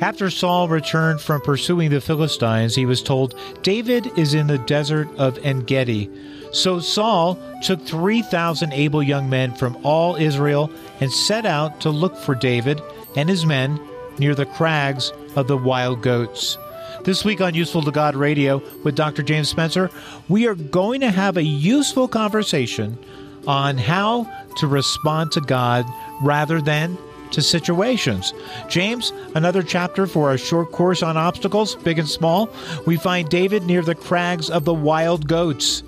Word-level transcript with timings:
After 0.00 0.30
Saul 0.30 0.68
returned 0.68 1.20
from 1.20 1.40
pursuing 1.40 1.90
the 1.90 2.00
Philistines, 2.00 2.76
he 2.76 2.86
was 2.86 3.02
told, 3.02 3.34
David 3.62 4.16
is 4.16 4.32
in 4.32 4.46
the 4.46 4.58
desert 4.58 5.08
of 5.16 5.38
En 5.44 5.60
Gedi. 5.60 6.08
So 6.52 6.78
Saul 6.78 7.36
took 7.62 7.84
3,000 7.84 8.72
able 8.72 9.02
young 9.02 9.28
men 9.28 9.54
from 9.54 9.76
all 9.82 10.14
Israel 10.14 10.70
and 11.00 11.12
set 11.12 11.44
out 11.44 11.80
to 11.80 11.90
look 11.90 12.16
for 12.16 12.36
David 12.36 12.80
and 13.16 13.28
his 13.28 13.44
men 13.44 13.80
near 14.18 14.36
the 14.36 14.46
crags 14.46 15.12
of 15.34 15.48
the 15.48 15.56
wild 15.56 16.00
goats. 16.00 16.56
This 17.02 17.24
week 17.24 17.40
on 17.40 17.54
Useful 17.54 17.82
to 17.82 17.90
God 17.90 18.14
Radio 18.14 18.62
with 18.84 18.94
Dr. 18.94 19.22
James 19.24 19.48
Spencer, 19.48 19.90
we 20.28 20.46
are 20.46 20.54
going 20.54 21.00
to 21.00 21.10
have 21.10 21.36
a 21.36 21.42
useful 21.42 22.06
conversation 22.06 22.98
on 23.46 23.78
how 23.78 24.30
to 24.58 24.66
respond 24.66 25.32
to 25.32 25.40
God 25.40 25.86
rather 26.22 26.60
than 26.60 26.96
to 27.32 27.42
situations. 27.42 28.32
James, 28.68 29.12
another 29.34 29.62
chapter 29.62 30.06
for 30.06 30.32
a 30.32 30.38
short 30.38 30.72
course 30.72 31.02
on 31.02 31.16
obstacles, 31.16 31.74
big 31.76 31.98
and 31.98 32.08
small. 32.08 32.50
We 32.86 32.96
find 32.96 33.28
David 33.28 33.64
near 33.64 33.82
the 33.82 33.94
crags 33.94 34.50
of 34.50 34.64
the 34.64 34.74
wild 34.74 35.26
goats. 35.26 35.82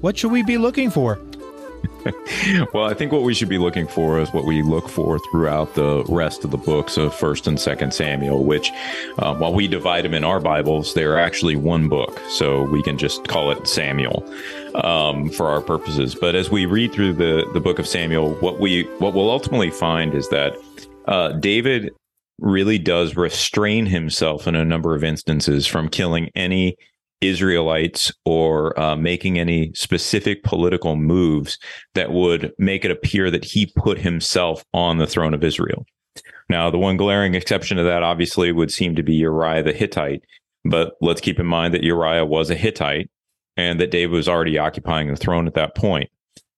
What 0.00 0.18
should 0.18 0.32
we 0.32 0.42
be 0.42 0.58
looking 0.58 0.90
for? 0.90 1.18
well, 2.74 2.84
I 2.84 2.94
think 2.94 3.12
what 3.12 3.22
we 3.22 3.34
should 3.34 3.48
be 3.48 3.58
looking 3.58 3.86
for 3.86 4.18
is 4.18 4.32
what 4.32 4.44
we 4.44 4.62
look 4.62 4.88
for 4.88 5.18
throughout 5.30 5.74
the 5.74 6.04
rest 6.08 6.44
of 6.44 6.50
the 6.50 6.58
books 6.58 6.96
of 6.96 7.14
First 7.14 7.46
and 7.46 7.58
Second 7.58 7.94
Samuel. 7.94 8.44
Which, 8.44 8.70
uh, 9.18 9.34
while 9.34 9.52
we 9.52 9.68
divide 9.68 10.04
them 10.04 10.14
in 10.14 10.24
our 10.24 10.40
Bibles, 10.40 10.94
they're 10.94 11.18
actually 11.18 11.56
one 11.56 11.88
book, 11.88 12.20
so 12.28 12.64
we 12.64 12.82
can 12.82 12.98
just 12.98 13.26
call 13.28 13.50
it 13.50 13.66
Samuel 13.66 14.24
um, 14.74 15.30
for 15.30 15.48
our 15.48 15.60
purposes. 15.60 16.14
But 16.14 16.34
as 16.34 16.50
we 16.50 16.66
read 16.66 16.92
through 16.92 17.14
the 17.14 17.48
the 17.52 17.60
book 17.60 17.78
of 17.78 17.86
Samuel, 17.86 18.34
what 18.34 18.58
we 18.58 18.84
what 18.98 19.14
we'll 19.14 19.30
ultimately 19.30 19.70
find 19.70 20.14
is 20.14 20.28
that 20.28 20.56
uh, 21.06 21.32
David 21.32 21.90
really 22.38 22.78
does 22.78 23.16
restrain 23.16 23.86
himself 23.86 24.46
in 24.46 24.54
a 24.54 24.64
number 24.64 24.94
of 24.94 25.04
instances 25.04 25.66
from 25.66 25.88
killing 25.88 26.30
any 26.34 26.76
Israelites 27.28 28.12
or 28.24 28.78
uh, 28.78 28.96
making 28.96 29.38
any 29.38 29.72
specific 29.74 30.42
political 30.42 30.96
moves 30.96 31.58
that 31.94 32.12
would 32.12 32.52
make 32.58 32.84
it 32.84 32.90
appear 32.90 33.30
that 33.30 33.44
he 33.44 33.66
put 33.66 33.98
himself 33.98 34.64
on 34.72 34.98
the 34.98 35.06
throne 35.06 35.34
of 35.34 35.44
Israel. 35.44 35.86
Now, 36.48 36.70
the 36.70 36.78
one 36.78 36.96
glaring 36.96 37.34
exception 37.34 37.76
to 37.78 37.82
that 37.84 38.02
obviously 38.02 38.52
would 38.52 38.70
seem 38.70 38.94
to 38.96 39.02
be 39.02 39.14
Uriah 39.14 39.62
the 39.62 39.72
Hittite, 39.72 40.22
but 40.64 40.94
let's 41.00 41.20
keep 41.20 41.40
in 41.40 41.46
mind 41.46 41.74
that 41.74 41.82
Uriah 41.82 42.24
was 42.24 42.50
a 42.50 42.54
Hittite 42.54 43.10
and 43.56 43.80
that 43.80 43.90
David 43.90 44.12
was 44.12 44.28
already 44.28 44.58
occupying 44.58 45.08
the 45.08 45.16
throne 45.16 45.46
at 45.46 45.54
that 45.54 45.74
point. 45.74 46.10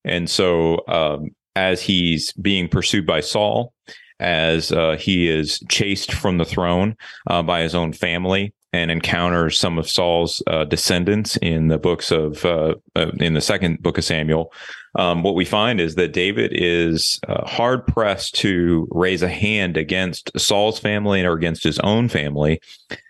And 0.04 0.28
so, 0.28 0.86
um, 0.88 1.30
as 1.54 1.80
he's 1.80 2.32
being 2.34 2.68
pursued 2.68 3.06
by 3.06 3.20
Saul, 3.20 3.72
as 4.20 4.72
uh, 4.72 4.96
he 4.98 5.28
is 5.28 5.60
chased 5.68 6.12
from 6.12 6.38
the 6.38 6.44
throne 6.44 6.96
uh, 7.28 7.42
by 7.42 7.62
his 7.62 7.74
own 7.74 7.92
family 7.92 8.54
and 8.76 8.90
encounters 8.90 9.58
some 9.58 9.78
of 9.78 9.88
Saul's 9.88 10.42
uh, 10.46 10.64
descendants 10.64 11.36
in 11.38 11.68
the 11.68 11.78
books 11.78 12.10
of 12.10 12.44
uh, 12.44 12.74
uh, 12.94 13.10
in 13.18 13.34
the 13.34 13.40
second 13.40 13.82
book 13.82 13.98
of 13.98 14.04
Samuel. 14.04 14.52
Um, 14.96 15.22
what 15.22 15.34
we 15.34 15.44
find 15.44 15.80
is 15.80 15.94
that 15.96 16.12
David 16.12 16.52
is 16.54 17.20
uh, 17.28 17.46
hard 17.46 17.86
pressed 17.86 18.34
to 18.36 18.88
raise 18.90 19.22
a 19.22 19.28
hand 19.28 19.76
against 19.76 20.30
Saul's 20.38 20.78
family 20.78 21.24
or 21.24 21.32
against 21.32 21.64
his 21.64 21.78
own 21.80 22.08
family, 22.08 22.60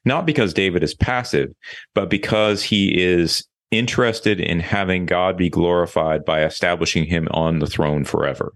not 0.05 0.27
because 0.27 0.55
David 0.55 0.83
is 0.83 0.94
passive, 0.94 1.55
but 1.94 2.11
because 2.11 2.62
he 2.62 3.00
is 3.00 3.44
interested 3.70 4.41
in 4.41 4.61
having 4.61 5.06
God 5.06 5.37
be 5.37 5.50
glorified 5.50 6.25
by 6.25 6.44
establishing 6.44 7.05
him 7.05 7.28
on 7.31 7.59
the 7.59 7.67
throne 7.67 8.05
forever. 8.05 8.53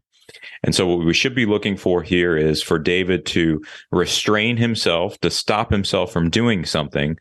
And 0.63 0.75
so, 0.75 0.87
what 0.87 1.05
we 1.05 1.15
should 1.15 1.35
be 1.35 1.47
looking 1.47 1.77
for 1.77 2.03
here 2.03 2.37
is 2.37 2.63
for 2.63 2.79
David 2.79 3.25
to 3.27 3.63
restrain 3.91 4.57
himself, 4.57 5.19
to 5.21 5.31
stop 5.31 5.71
himself 5.71 6.13
from 6.13 6.31
doing 6.31 6.65
something 6.65 7.17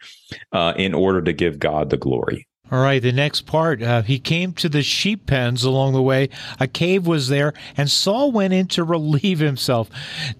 uh, 0.52 0.74
in 0.76 0.94
order 0.94 1.22
to 1.22 1.34
give 1.34 1.60
God 1.60 1.90
the 1.90 1.98
glory. 1.98 2.49
All 2.72 2.80
right, 2.80 3.02
the 3.02 3.12
next 3.12 3.42
part. 3.48 3.82
Uh, 3.82 4.04
he 4.04 4.20
came 4.20 4.54
to 4.54 4.70
the 4.70 4.84
sheep 4.84 5.26
pens 5.26 5.64
along 5.64 5.94
the 5.94 6.02
way. 6.04 6.30
A 6.60 6.68
cave 6.68 7.08
was 7.08 7.28
there, 7.28 7.54
and 7.76 7.90
Saul 7.90 8.32
went 8.32 8.54
in 8.54 8.68
to 8.68 8.84
relieve 8.90 9.40
himself. 9.40 9.90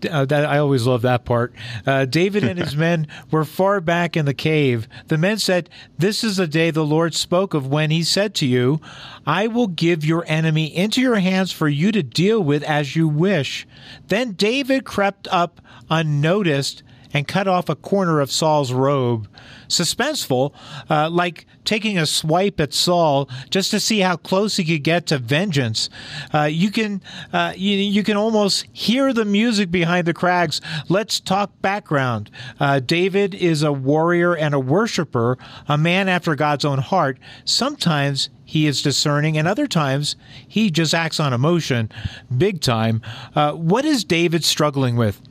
Uh, 0.10 0.26
that 0.26 0.46
I 0.46 0.60
always 0.60 0.86
love 0.86 1.02
that 1.02 1.26
part. 1.26 1.54
Uh, 1.88 2.06
David 2.06 2.44
and 2.44 2.60
his 2.60 2.76
men 2.78 3.08
were 3.32 3.46
far 3.46 3.82
back 3.82 4.16
in 4.16 4.26
the 4.26 4.34
cave. 4.34 4.88
The 5.08 5.18
men 5.18 5.40
said, 5.40 5.70
"This 5.98 6.24
is 6.24 6.38
the 6.38 6.48
day 6.48 6.70
the 6.70 6.86
Lord 6.86 7.16
spoke 7.16 7.54
of 7.54 7.68
when 7.68 7.90
He 7.90 8.04
said 8.04 8.36
to 8.36 8.46
you, 8.46 8.80
I 9.26 9.48
will 9.48 9.68
give 9.68 10.06
your 10.06 10.24
enemy 10.28 10.66
into 10.76 11.02
your 11.02 11.20
hands 11.20 11.52
for 11.52 11.68
you 11.68 11.92
to 11.92 12.04
deal 12.04 12.42
with 12.44 12.62
as 12.64 12.96
you 12.96 13.08
wish." 13.08 13.68
Then 14.08 14.34
David 14.34 14.86
crept 14.86 15.28
up 15.32 15.62
unnoticed 15.90 16.84
and 17.14 17.28
cut 17.28 17.48
off 17.48 17.70
a 17.70 17.76
corner 17.76 18.20
of 18.20 18.32
Saul's 18.32 18.72
robe. 18.72 19.28
Suspenseful, 19.68 20.54
uh, 20.90 21.10
like 21.10 21.46
taking 21.64 21.98
a 21.98 22.06
swipe 22.06 22.60
at 22.60 22.74
Saul 22.74 23.30
just 23.50 23.72
to 23.72 23.80
see 23.80 24.00
how 24.00 24.16
close 24.16 24.58
he 24.58 24.64
could 24.64 24.84
get 24.84 25.06
to 25.08 25.18
vengeance. 25.18 25.90
Uh, 26.34 26.44
you 26.44 26.72
can 26.72 27.02
uh, 27.32 27.54
you, 27.56 27.78
you, 27.78 28.04
can 28.04 28.18
almost 28.18 28.66
hear 28.74 29.14
the 29.14 29.26
music 29.26 29.70
behind 29.70 30.08
the 30.08 30.14
crags. 30.14 30.62
Let's 30.88 31.20
talk 31.20 31.52
background. 31.62 32.32
Uh, 32.60 32.80
David 32.80 33.36
is 33.36 33.62
a 33.62 33.72
warrior 33.72 34.36
and 34.36 34.56
a 34.56 34.60
worshiper, 34.60 35.38
a 35.68 35.78
man 35.78 36.10
after 36.10 36.36
God's 36.36 36.66
own 36.66 36.80
heart. 36.80 37.20
Sometimes 37.46 38.30
he 38.44 38.66
is 38.66 38.82
discerning, 38.82 39.38
and 39.38 39.48
other 39.48 39.68
times 39.68 40.16
he 40.48 40.72
just 40.72 40.96
acts 40.96 41.20
on 41.20 41.34
emotion, 41.34 41.92
big 42.36 42.62
time. 42.62 43.02
Uh, 43.36 43.52
what 43.52 43.86
is 43.86 44.04
David 44.04 44.44
struggling 44.44 44.96
with? 44.96 45.22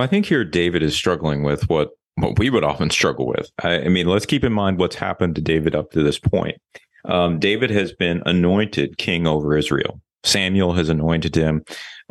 Well, 0.00 0.06
I 0.06 0.08
think 0.08 0.24
here 0.24 0.46
David 0.46 0.82
is 0.82 0.94
struggling 0.94 1.42
with 1.42 1.68
what 1.68 1.90
what 2.14 2.38
we 2.38 2.48
would 2.48 2.64
often 2.64 2.88
struggle 2.88 3.26
with. 3.26 3.50
I, 3.62 3.82
I 3.82 3.88
mean, 3.90 4.06
let's 4.06 4.24
keep 4.24 4.44
in 4.44 4.52
mind 4.54 4.78
what's 4.78 4.96
happened 4.96 5.34
to 5.34 5.42
David 5.42 5.74
up 5.74 5.90
to 5.90 6.02
this 6.02 6.18
point. 6.18 6.56
Um, 7.04 7.38
David 7.38 7.68
has 7.68 7.92
been 7.92 8.22
anointed 8.24 8.96
king 8.96 9.26
over 9.26 9.54
Israel. 9.54 10.00
Samuel 10.24 10.72
has 10.72 10.88
anointed 10.88 11.34
him, 11.34 11.62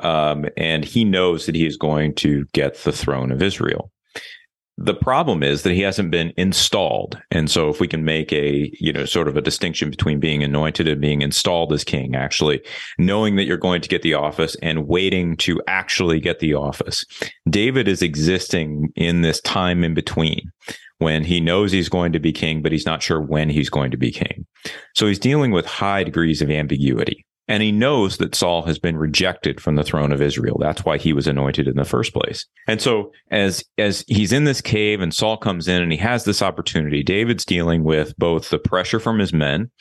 um, 0.03 0.45
and 0.55 0.85
he 0.85 1.03
knows 1.03 1.47
that 1.47 1.55
he 1.55 1.66
is 1.66 1.77
going 1.77 2.13
to 2.16 2.45
get 2.53 2.75
the 2.75 2.91
throne 2.91 3.31
of 3.31 3.41
Israel. 3.41 3.89
The 4.81 4.94
problem 4.94 5.44
is 5.44 5.63
that 5.63 5.73
he 5.73 5.81
hasn't 5.81 6.09
been 6.09 6.31
installed. 6.38 7.22
And 7.31 7.51
so 7.51 7.67
if 7.67 7.81
we 7.81 7.88
can 7.88 8.06
make 8.06 8.31
a, 8.31 8.72
you 8.79 8.94
know, 8.94 9.03
sort 9.03 9.28
of 9.28 9.35
a 9.35 9.41
distinction 9.41 9.90
between 9.90 10.22
being 10.22 10.41
anointed 10.41 10.88
and 10.88 11.01
being 11.01 11.22
installed 11.22 11.73
as 11.73 11.84
king, 11.84 12.16
actually 12.16 12.62
knowing 12.97 13.35
that 13.35 13.44
you're 13.44 13.57
going 13.57 13.81
to 13.81 13.89
get 13.89 14.03
the 14.03 14.13
office 14.13 14.56
and 14.62 14.88
waiting 14.88 15.35
to 15.38 15.62
actually 15.68 16.22
get 16.22 16.39
the 16.39 16.53
office. 16.53 17.06
David 17.50 17.89
is 17.89 18.01
existing 18.01 18.94
in 18.95 19.22
this 19.22 19.41
time 19.41 19.84
in 19.84 19.94
between 19.94 20.50
when 21.00 21.25
he 21.25 21.41
knows 21.41 21.73
he's 21.73 21.89
going 21.89 22.13
to 22.13 22.19
be 22.19 22.31
king, 22.31 22.62
but 22.62 22.72
he's 22.72 22.85
not 22.85 23.03
sure 23.03 23.19
when 23.19 23.50
he's 23.50 23.69
going 23.69 23.91
to 23.91 23.97
be 23.97 24.12
king. 24.12 24.45
So 24.95 25.07
he's 25.07 25.19
dealing 25.19 25.51
with 25.51 25.66
high 25.66 26.06
degrees 26.06 26.41
of 26.41 26.50
ambiguity. 26.50 27.25
And 27.50 27.64
he 27.64 27.72
knows 27.72 28.18
that 28.18 28.36
Saul 28.36 28.62
has 28.64 28.78
been 28.78 28.96
rejected 28.96 29.60
from 29.60 29.76
the 29.76 29.84
throne 29.84 30.12
of 30.12 30.22
Israel. 30.22 30.58
That's 30.60 30.86
why 30.86 31.00
he 31.00 31.14
was 31.14 31.26
anointed 31.26 31.68
in 31.68 31.76
the 31.76 31.84
first 31.84 32.14
place. 32.14 32.46
And 32.68 32.80
so 32.80 33.12
as, 33.32 33.64
as 33.80 34.06
he's 34.08 34.32
in 34.32 34.44
this 34.44 34.62
cave 34.62 35.02
and 35.02 35.14
Saul 35.14 35.36
comes 35.36 35.68
in 35.68 35.82
and 35.82 35.92
he 35.92 35.98
has 35.98 36.26
this 36.26 36.44
opportunity, 36.44 37.02
David's 37.02 37.44
dealing 37.44 37.84
with 37.84 38.16
both 38.18 38.52
the 38.52 38.60
pressure 38.60 39.00
from 39.00 39.18
his 39.18 39.34
men 39.34 39.72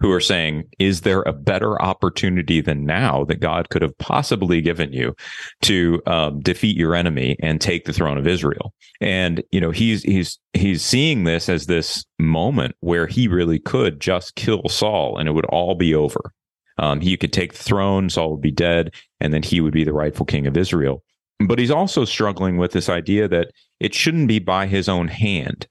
who 0.00 0.10
are 0.10 0.20
saying, 0.20 0.64
is 0.78 1.02
there 1.02 1.22
a 1.22 1.32
better 1.32 1.80
opportunity 1.82 2.62
than 2.62 2.86
now 2.86 3.24
that 3.24 3.40
God 3.40 3.68
could 3.68 3.82
have 3.82 3.98
possibly 3.98 4.62
given 4.62 4.92
you 4.92 5.14
to 5.62 6.00
um, 6.06 6.40
defeat 6.40 6.76
your 6.76 6.94
enemy 6.94 7.36
and 7.42 7.60
take 7.60 7.84
the 7.84 7.92
throne 7.92 8.16
of 8.16 8.26
Israel? 8.26 8.72
And, 9.02 9.42
you 9.50 9.60
know, 9.60 9.70
he's, 9.70 10.02
he's, 10.02 10.38
he's 10.54 10.82
seeing 10.82 11.24
this 11.24 11.48
as 11.48 11.66
this 11.66 12.06
moment 12.18 12.74
where 12.80 13.06
he 13.06 13.28
really 13.28 13.58
could 13.58 14.00
just 14.00 14.34
kill 14.34 14.68
Saul 14.68 15.18
and 15.18 15.28
it 15.28 15.32
would 15.32 15.46
all 15.46 15.74
be 15.74 15.94
over. 15.94 16.32
Um, 16.78 17.00
he 17.00 17.16
could 17.16 17.32
take 17.32 17.52
the 17.54 17.62
throne, 17.62 18.08
Saul 18.08 18.32
would 18.32 18.40
be 18.40 18.50
dead, 18.50 18.94
and 19.20 19.32
then 19.32 19.42
he 19.42 19.60
would 19.60 19.72
be 19.72 19.84
the 19.84 19.92
rightful 19.92 20.26
king 20.26 20.46
of 20.46 20.56
Israel. 20.56 21.02
But 21.46 21.58
he's 21.58 21.70
also 21.70 22.04
struggling 22.04 22.56
with 22.56 22.72
this 22.72 22.88
idea 22.88 23.28
that 23.28 23.52
it 23.80 23.94
shouldn't 23.94 24.28
be 24.28 24.38
by 24.38 24.66
his 24.66 24.88
own 24.88 25.08
hand 25.08 25.68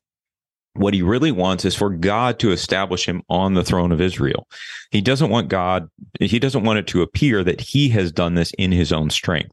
what 0.78 0.94
he 0.94 1.02
really 1.02 1.32
wants 1.32 1.66
is 1.66 1.76
for 1.76 1.90
God 1.90 2.40
to 2.40 2.52
establish 2.52 3.08
him 3.08 3.22
on 3.30 3.54
the 3.54 3.64
throne 3.64 3.92
of 3.92 4.02
Israel. 4.02 4.48
He 4.92 5.02
doesn't 5.02 5.30
want 5.30 5.50
God, 5.50 5.90
he 6.20 6.40
doesn't 6.40 6.64
want 6.64 6.80
it 6.80 6.88
to 6.88 7.02
appear 7.02 7.44
that 7.44 7.62
he 7.62 7.90
has 7.90 8.12
done 8.12 8.36
this 8.36 8.52
in 8.58 8.72
his 8.72 8.92
own 8.92 9.10
strength, 9.10 9.52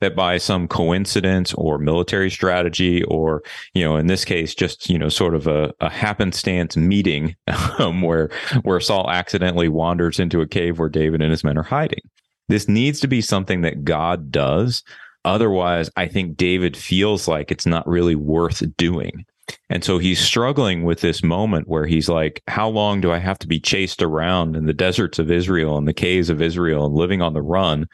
that 0.00 0.14
by 0.14 0.38
some 0.38 0.68
coincidence 0.68 1.54
or 1.54 1.78
military 1.78 2.30
strategy, 2.30 3.02
or, 3.04 3.42
you 3.72 3.84
know, 3.84 3.96
in 3.96 4.06
this 4.06 4.24
case, 4.24 4.54
just, 4.54 4.90
you 4.90 4.98
know, 4.98 5.08
sort 5.08 5.34
of 5.34 5.46
a, 5.46 5.72
a 5.80 5.88
happenstance 5.88 6.76
meeting 6.76 7.34
um, 7.78 8.02
where, 8.02 8.30
where 8.62 8.80
Saul 8.80 9.10
accidentally 9.10 9.68
wanders 9.68 10.18
into 10.18 10.40
a 10.40 10.48
cave 10.48 10.78
where 10.78 10.88
David 10.88 11.22
and 11.22 11.30
his 11.30 11.44
men 11.44 11.58
are 11.58 11.62
hiding. 11.62 12.00
This 12.48 12.68
needs 12.68 13.00
to 13.00 13.08
be 13.08 13.20
something 13.20 13.62
that 13.62 13.84
God 13.84 14.30
does. 14.30 14.82
Otherwise, 15.24 15.90
I 15.96 16.06
think 16.06 16.36
David 16.36 16.76
feels 16.76 17.26
like 17.26 17.50
it's 17.50 17.64
not 17.64 17.88
really 17.88 18.14
worth 18.14 18.62
doing. 18.76 19.24
And 19.70 19.84
so 19.84 19.98
he's 19.98 20.20
struggling 20.20 20.84
with 20.84 21.00
this 21.00 21.22
moment 21.22 21.68
where 21.68 21.86
he's 21.86 22.08
like, 22.08 22.42
how 22.48 22.68
long 22.68 23.00
do 23.00 23.12
I 23.12 23.18
have 23.18 23.38
to 23.40 23.46
be 23.46 23.60
chased 23.60 24.02
around 24.02 24.56
in 24.56 24.66
the 24.66 24.72
deserts 24.72 25.18
of 25.18 25.30
Israel 25.30 25.76
and 25.76 25.88
the 25.88 25.94
caves 25.94 26.30
of 26.30 26.42
Israel 26.42 26.86
and 26.86 26.94
living 26.94 27.22
on 27.22 27.32
the 27.32 27.42
run 27.42 27.88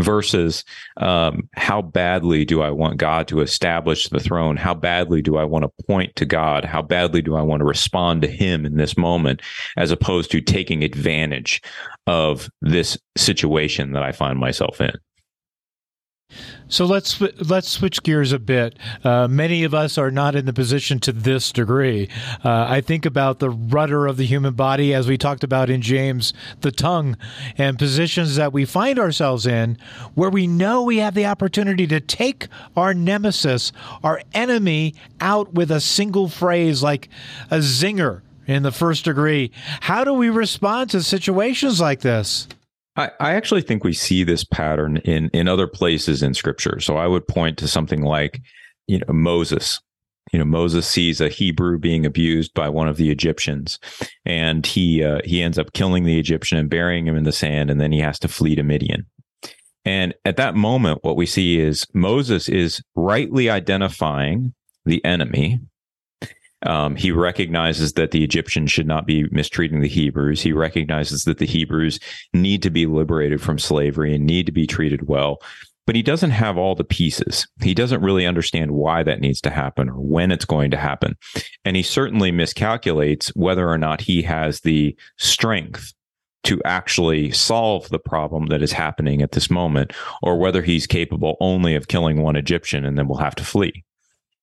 versus 0.00 0.64
um, 0.96 1.48
how 1.54 1.82
badly 1.82 2.44
do 2.44 2.62
I 2.62 2.70
want 2.70 2.96
God 2.96 3.28
to 3.28 3.40
establish 3.40 4.08
the 4.08 4.20
throne? 4.20 4.56
How 4.56 4.74
badly 4.74 5.22
do 5.22 5.36
I 5.36 5.44
want 5.44 5.64
to 5.64 5.84
point 5.84 6.16
to 6.16 6.26
God? 6.26 6.64
How 6.64 6.82
badly 6.82 7.22
do 7.22 7.36
I 7.36 7.42
want 7.42 7.60
to 7.60 7.66
respond 7.66 8.22
to 8.22 8.28
him 8.28 8.64
in 8.64 8.76
this 8.76 8.96
moment 8.96 9.42
as 9.76 9.90
opposed 9.90 10.30
to 10.32 10.40
taking 10.40 10.82
advantage 10.82 11.62
of 12.06 12.50
this 12.60 12.98
situation 13.16 13.92
that 13.92 14.02
I 14.02 14.12
find 14.12 14.38
myself 14.38 14.80
in? 14.80 14.92
So 16.68 16.84
let's 16.84 17.20
let's 17.20 17.68
switch 17.68 18.02
gears 18.02 18.32
a 18.32 18.38
bit. 18.38 18.78
Uh, 19.02 19.26
many 19.28 19.64
of 19.64 19.74
us 19.74 19.98
are 19.98 20.10
not 20.10 20.34
in 20.36 20.46
the 20.46 20.52
position 20.52 21.00
to 21.00 21.12
this 21.12 21.50
degree. 21.50 22.08
Uh, 22.44 22.66
I 22.68 22.80
think 22.80 23.04
about 23.04 23.38
the 23.38 23.50
rudder 23.50 24.06
of 24.06 24.16
the 24.16 24.26
human 24.26 24.54
body, 24.54 24.94
as 24.94 25.08
we 25.08 25.18
talked 25.18 25.42
about 25.42 25.68
in 25.68 25.82
James, 25.82 26.32
the 26.60 26.70
tongue, 26.70 27.16
and 27.58 27.78
positions 27.78 28.36
that 28.36 28.52
we 28.52 28.64
find 28.64 28.98
ourselves 28.98 29.46
in, 29.46 29.78
where 30.14 30.30
we 30.30 30.46
know 30.46 30.82
we 30.82 30.98
have 30.98 31.14
the 31.14 31.26
opportunity 31.26 31.86
to 31.88 32.00
take 32.00 32.46
our 32.76 32.94
nemesis, 32.94 33.72
our 34.04 34.22
enemy, 34.32 34.94
out 35.20 35.52
with 35.52 35.70
a 35.70 35.80
single 35.80 36.28
phrase 36.28 36.82
like 36.82 37.08
a 37.50 37.58
zinger 37.58 38.22
in 38.46 38.62
the 38.62 38.72
first 38.72 39.04
degree. 39.04 39.50
How 39.80 40.04
do 40.04 40.12
we 40.12 40.28
respond 40.30 40.90
to 40.90 41.02
situations 41.02 41.80
like 41.80 42.00
this? 42.00 42.48
I, 42.96 43.10
actually 43.34 43.62
think 43.62 43.82
we 43.82 43.92
see 43.92 44.24
this 44.24 44.44
pattern 44.44 44.98
in 44.98 45.30
in 45.32 45.48
other 45.48 45.66
places 45.66 46.22
in 46.22 46.34
scripture. 46.34 46.80
So 46.80 46.96
I 46.96 47.06
would 47.06 47.26
point 47.26 47.56
to 47.58 47.68
something 47.68 48.02
like, 48.02 48.40
you 48.86 48.98
know, 48.98 49.12
Moses. 49.12 49.80
You 50.32 50.38
know, 50.38 50.44
Moses 50.44 50.86
sees 50.86 51.20
a 51.20 51.28
Hebrew 51.28 51.76
being 51.76 52.06
abused 52.06 52.54
by 52.54 52.68
one 52.68 52.86
of 52.86 52.96
the 52.96 53.10
Egyptians, 53.10 53.80
and 54.24 54.64
he 54.64 55.02
uh, 55.02 55.20
he 55.24 55.42
ends 55.42 55.58
up 55.58 55.72
killing 55.72 56.04
the 56.04 56.20
Egyptian 56.20 56.56
and 56.58 56.70
burying 56.70 57.06
him 57.06 57.16
in 57.16 57.24
the 57.24 57.32
sand, 57.32 57.68
and 57.68 57.80
then 57.80 57.90
he 57.90 57.98
has 58.00 58.18
to 58.20 58.28
flee 58.28 58.54
to 58.54 58.62
Midian. 58.62 59.06
And 59.84 60.14
at 60.24 60.36
that 60.36 60.54
moment, 60.54 61.00
what 61.02 61.16
we 61.16 61.26
see 61.26 61.58
is 61.58 61.86
Moses 61.94 62.48
is 62.48 62.82
rightly 62.94 63.48
identifying 63.50 64.54
the 64.84 65.04
enemy, 65.04 65.60
um, 66.62 66.96
he 66.96 67.10
recognizes 67.10 67.94
that 67.94 68.10
the 68.10 68.22
Egyptians 68.22 68.70
should 68.70 68.86
not 68.86 69.06
be 69.06 69.24
mistreating 69.30 69.80
the 69.80 69.88
Hebrews. 69.88 70.42
He 70.42 70.52
recognizes 70.52 71.24
that 71.24 71.38
the 71.38 71.46
Hebrews 71.46 71.98
need 72.32 72.62
to 72.62 72.70
be 72.70 72.86
liberated 72.86 73.40
from 73.40 73.58
slavery 73.58 74.14
and 74.14 74.26
need 74.26 74.46
to 74.46 74.52
be 74.52 74.66
treated 74.66 75.08
well. 75.08 75.40
But 75.86 75.96
he 75.96 76.02
doesn't 76.02 76.30
have 76.30 76.56
all 76.56 76.74
the 76.74 76.84
pieces. 76.84 77.48
He 77.62 77.74
doesn't 77.74 78.02
really 78.02 78.26
understand 78.26 78.72
why 78.72 79.02
that 79.02 79.20
needs 79.20 79.40
to 79.40 79.50
happen 79.50 79.88
or 79.88 80.00
when 80.00 80.30
it's 80.30 80.44
going 80.44 80.70
to 80.70 80.76
happen. 80.76 81.16
And 81.64 81.74
he 81.74 81.82
certainly 81.82 82.30
miscalculates 82.30 83.28
whether 83.30 83.68
or 83.68 83.78
not 83.78 84.02
he 84.02 84.22
has 84.22 84.60
the 84.60 84.96
strength 85.18 85.92
to 86.44 86.60
actually 86.64 87.30
solve 87.32 87.88
the 87.88 87.98
problem 87.98 88.46
that 88.46 88.62
is 88.62 88.72
happening 88.72 89.20
at 89.20 89.32
this 89.32 89.50
moment, 89.50 89.92
or 90.22 90.38
whether 90.38 90.62
he's 90.62 90.86
capable 90.86 91.36
only 91.40 91.74
of 91.74 91.88
killing 91.88 92.22
one 92.22 92.36
Egyptian 92.36 92.84
and 92.84 92.96
then 92.96 93.08
will 93.08 93.18
have 93.18 93.34
to 93.34 93.44
flee. 93.44 93.84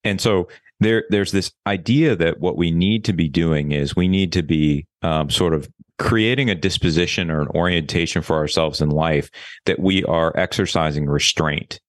And 0.04 0.20
so 0.20 0.48
there 0.80 1.04
there's 1.10 1.32
this 1.32 1.52
idea 1.66 2.14
that 2.16 2.40
what 2.40 2.56
we 2.56 2.70
need 2.70 3.04
to 3.04 3.12
be 3.12 3.28
doing 3.28 3.72
is 3.72 3.96
we 3.96 4.08
need 4.08 4.32
to 4.32 4.42
be 4.42 4.86
um, 5.02 5.30
sort 5.30 5.54
of 5.54 5.68
creating 5.98 6.48
a 6.48 6.54
disposition 6.54 7.30
or 7.30 7.40
an 7.40 7.48
orientation 7.48 8.22
for 8.22 8.36
ourselves 8.36 8.80
in 8.80 8.90
life 8.90 9.30
that 9.66 9.80
we 9.80 10.04
are 10.04 10.36
exercising 10.36 11.06
restraint. 11.06 11.80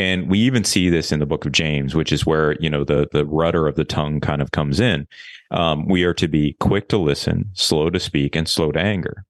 And 0.00 0.28
we 0.28 0.40
even 0.40 0.64
see 0.64 0.88
this 0.88 1.12
in 1.12 1.20
the 1.20 1.26
book 1.26 1.46
of 1.46 1.52
james 1.52 1.94
which 1.94 2.12
is 2.12 2.26
where 2.26 2.56
you 2.60 2.70
know 2.70 2.84
the 2.84 3.08
the 3.12 3.26
rudder 3.26 3.66
of 3.66 3.76
the 3.76 3.84
tongue 3.84 4.20
kind 4.20 4.42
of 4.42 4.50
comes 4.50 4.80
in. 4.80 5.06
Um, 5.50 5.86
we 5.86 6.04
are 6.04 6.14
to 6.14 6.28
be 6.28 6.56
quick 6.60 6.88
to 6.88 6.98
listen 6.98 7.50
slow 7.54 7.90
to 7.90 8.00
speak 8.00 8.36
and 8.36 8.48
slow 8.48 8.72
to 8.72 8.80
anger. 8.80 9.24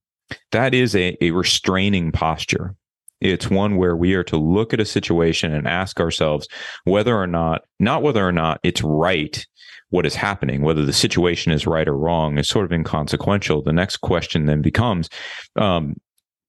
That 0.53 0.75
is 0.75 0.95
a, 0.95 1.17
a 1.23 1.31
restraining 1.31 2.13
posture 2.13 2.75
it's 3.21 3.51
one 3.51 3.77
where 3.77 3.97
we 3.97 4.15
are 4.15 4.25
to 4.25 4.37
look 4.37 4.73
at 4.73 4.81
a 4.81 4.85
situation 4.85 5.53
and 5.53 5.67
ask 5.67 6.01
ourselves 6.01 6.49
whether 6.85 7.17
or 7.17 7.27
not, 7.27 7.63
not 7.81 8.03
whether 8.03 8.27
or 8.27 8.33
not 8.33 8.61
it's 8.63 8.83
right 8.83 9.47
what 9.91 10.07
is 10.07 10.15
happening, 10.15 10.63
whether 10.63 10.85
the 10.85 10.93
situation 10.93 11.51
is 11.53 11.67
right 11.67 11.89
or 11.89 11.97
wrong 11.97 12.39
is 12.39 12.49
sort 12.49 12.65
of 12.65 12.73
inconsequential. 12.73 13.63
The 13.63 13.73
next 13.73 13.99
question 13.99 14.47
then 14.47 14.61
becomes, 14.61 15.09
um, 15.57 15.97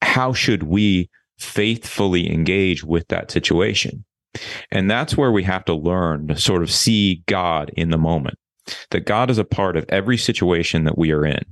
how 0.02 0.34
should 0.34 0.64
we 0.64 1.10
faithfully 1.38 2.32
engage 2.32 2.84
with 2.84 3.08
that 3.08 3.32
situation? 3.32 4.04
And 4.72 4.92
that's 4.92 5.18
where 5.18 5.32
we 5.32 5.44
have 5.44 5.66
to 5.66 5.74
learn 5.74 6.28
to 6.28 6.38
sort 6.38 6.62
of 6.62 6.72
see 6.72 7.24
God 7.28 7.72
in 7.76 7.90
the 7.90 7.98
moment, 7.98 8.38
that 8.92 9.06
God 9.06 9.30
is 9.30 9.38
a 9.38 9.46
part 9.46 9.78
of 9.78 9.86
every 9.90 10.18
situation 10.18 10.84
that 10.84 10.98
we 10.98 11.12
are 11.12 11.26
in. 11.26 11.44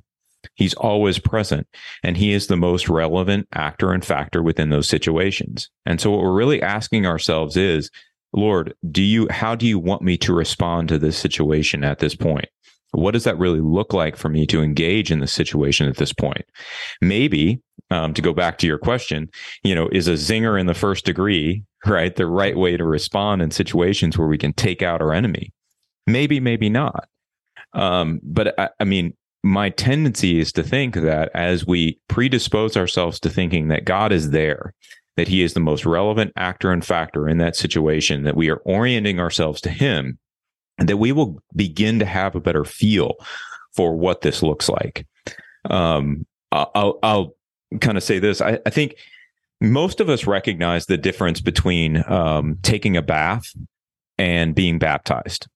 He's 0.55 0.73
always 0.75 1.19
present 1.19 1.67
and 2.03 2.17
he 2.17 2.33
is 2.33 2.47
the 2.47 2.57
most 2.57 2.89
relevant 2.89 3.47
actor 3.53 3.91
and 3.91 4.03
factor 4.03 4.41
within 4.41 4.69
those 4.69 4.89
situations. 4.89 5.69
And 5.85 5.99
so 6.01 6.11
what 6.11 6.21
we're 6.21 6.33
really 6.33 6.61
asking 6.61 7.05
ourselves 7.05 7.57
is, 7.57 7.89
Lord, 8.33 8.73
do 8.91 9.01
you, 9.01 9.27
how 9.29 9.55
do 9.55 9.65
you 9.65 9.79
want 9.79 10.01
me 10.01 10.17
to 10.17 10.33
respond 10.33 10.89
to 10.89 10.99
this 10.99 11.17
situation 11.17 11.83
at 11.83 11.99
this 11.99 12.15
point? 12.15 12.47
What 12.91 13.11
does 13.11 13.25
that 13.25 13.37
really 13.37 13.61
look 13.61 13.93
like 13.93 14.15
for 14.15 14.29
me 14.29 14.45
to 14.47 14.61
engage 14.61 15.11
in 15.11 15.19
the 15.19 15.27
situation 15.27 15.87
at 15.87 15.97
this 15.97 16.13
point? 16.13 16.45
Maybe, 17.01 17.61
um, 17.89 18.13
to 18.13 18.21
go 18.21 18.33
back 18.33 18.57
to 18.59 18.67
your 18.67 18.77
question, 18.77 19.29
you 19.63 19.75
know, 19.75 19.89
is 19.91 20.07
a 20.07 20.13
zinger 20.13 20.59
in 20.59 20.65
the 20.65 20.73
first 20.73 21.05
degree, 21.05 21.63
right? 21.85 22.15
The 22.15 22.27
right 22.27 22.57
way 22.57 22.75
to 22.75 22.85
respond 22.85 23.41
in 23.41 23.51
situations 23.51 24.17
where 24.17 24.27
we 24.27 24.37
can 24.37 24.53
take 24.53 24.81
out 24.81 25.01
our 25.01 25.13
enemy? 25.13 25.53
Maybe, 26.05 26.39
maybe 26.39 26.69
not. 26.69 27.07
Um, 27.73 28.19
but 28.23 28.59
I, 28.59 28.69
I 28.79 28.83
mean, 28.83 29.15
my 29.47 29.69
tendency 29.69 30.39
is 30.39 30.51
to 30.51 30.63
think 30.63 30.95
that 30.95 31.31
as 31.33 31.65
we 31.65 31.99
predispose 32.09 32.75
ourselves 32.75 33.19
to 33.21 33.29
thinking 33.29 33.69
that 33.69 33.85
God 33.85 34.11
is 34.11 34.31
there, 34.31 34.73
that 35.15 35.29
he 35.29 35.41
is 35.41 35.53
the 35.53 35.59
most 35.59 35.85
relevant 35.85 36.33
actor 36.35 36.71
and 36.71 36.85
factor 36.85 37.27
in 37.29 37.37
that 37.37 37.55
situation, 37.55 38.23
that 38.23 38.35
we 38.35 38.49
are 38.49 38.61
orienting 38.65 39.19
ourselves 39.19 39.61
to 39.61 39.69
him, 39.69 40.19
that 40.77 40.97
we 40.97 41.11
will 41.11 41.41
begin 41.55 41.97
to 41.99 42.05
have 42.05 42.35
a 42.35 42.41
better 42.41 42.65
feel 42.65 43.15
for 43.73 43.95
what 43.95 44.21
this 44.21 44.43
looks 44.43 44.69
like. 44.69 45.07
Um, 45.69 46.25
I'll, 46.51 46.99
I'll 47.01 47.35
kind 47.79 47.97
of 47.97 48.03
say 48.03 48.19
this. 48.19 48.41
I, 48.41 48.59
I, 48.65 48.69
think 48.69 48.95
most 49.59 49.99
of 49.99 50.09
us 50.09 50.25
recognize 50.25 50.85
the 50.85 50.97
difference 50.97 51.41
between 51.41 52.03
um, 52.09 52.57
taking 52.61 52.95
a 52.95 53.01
bath 53.01 53.53
and 54.17 54.55
being 54.55 54.79
baptized, 54.79 55.47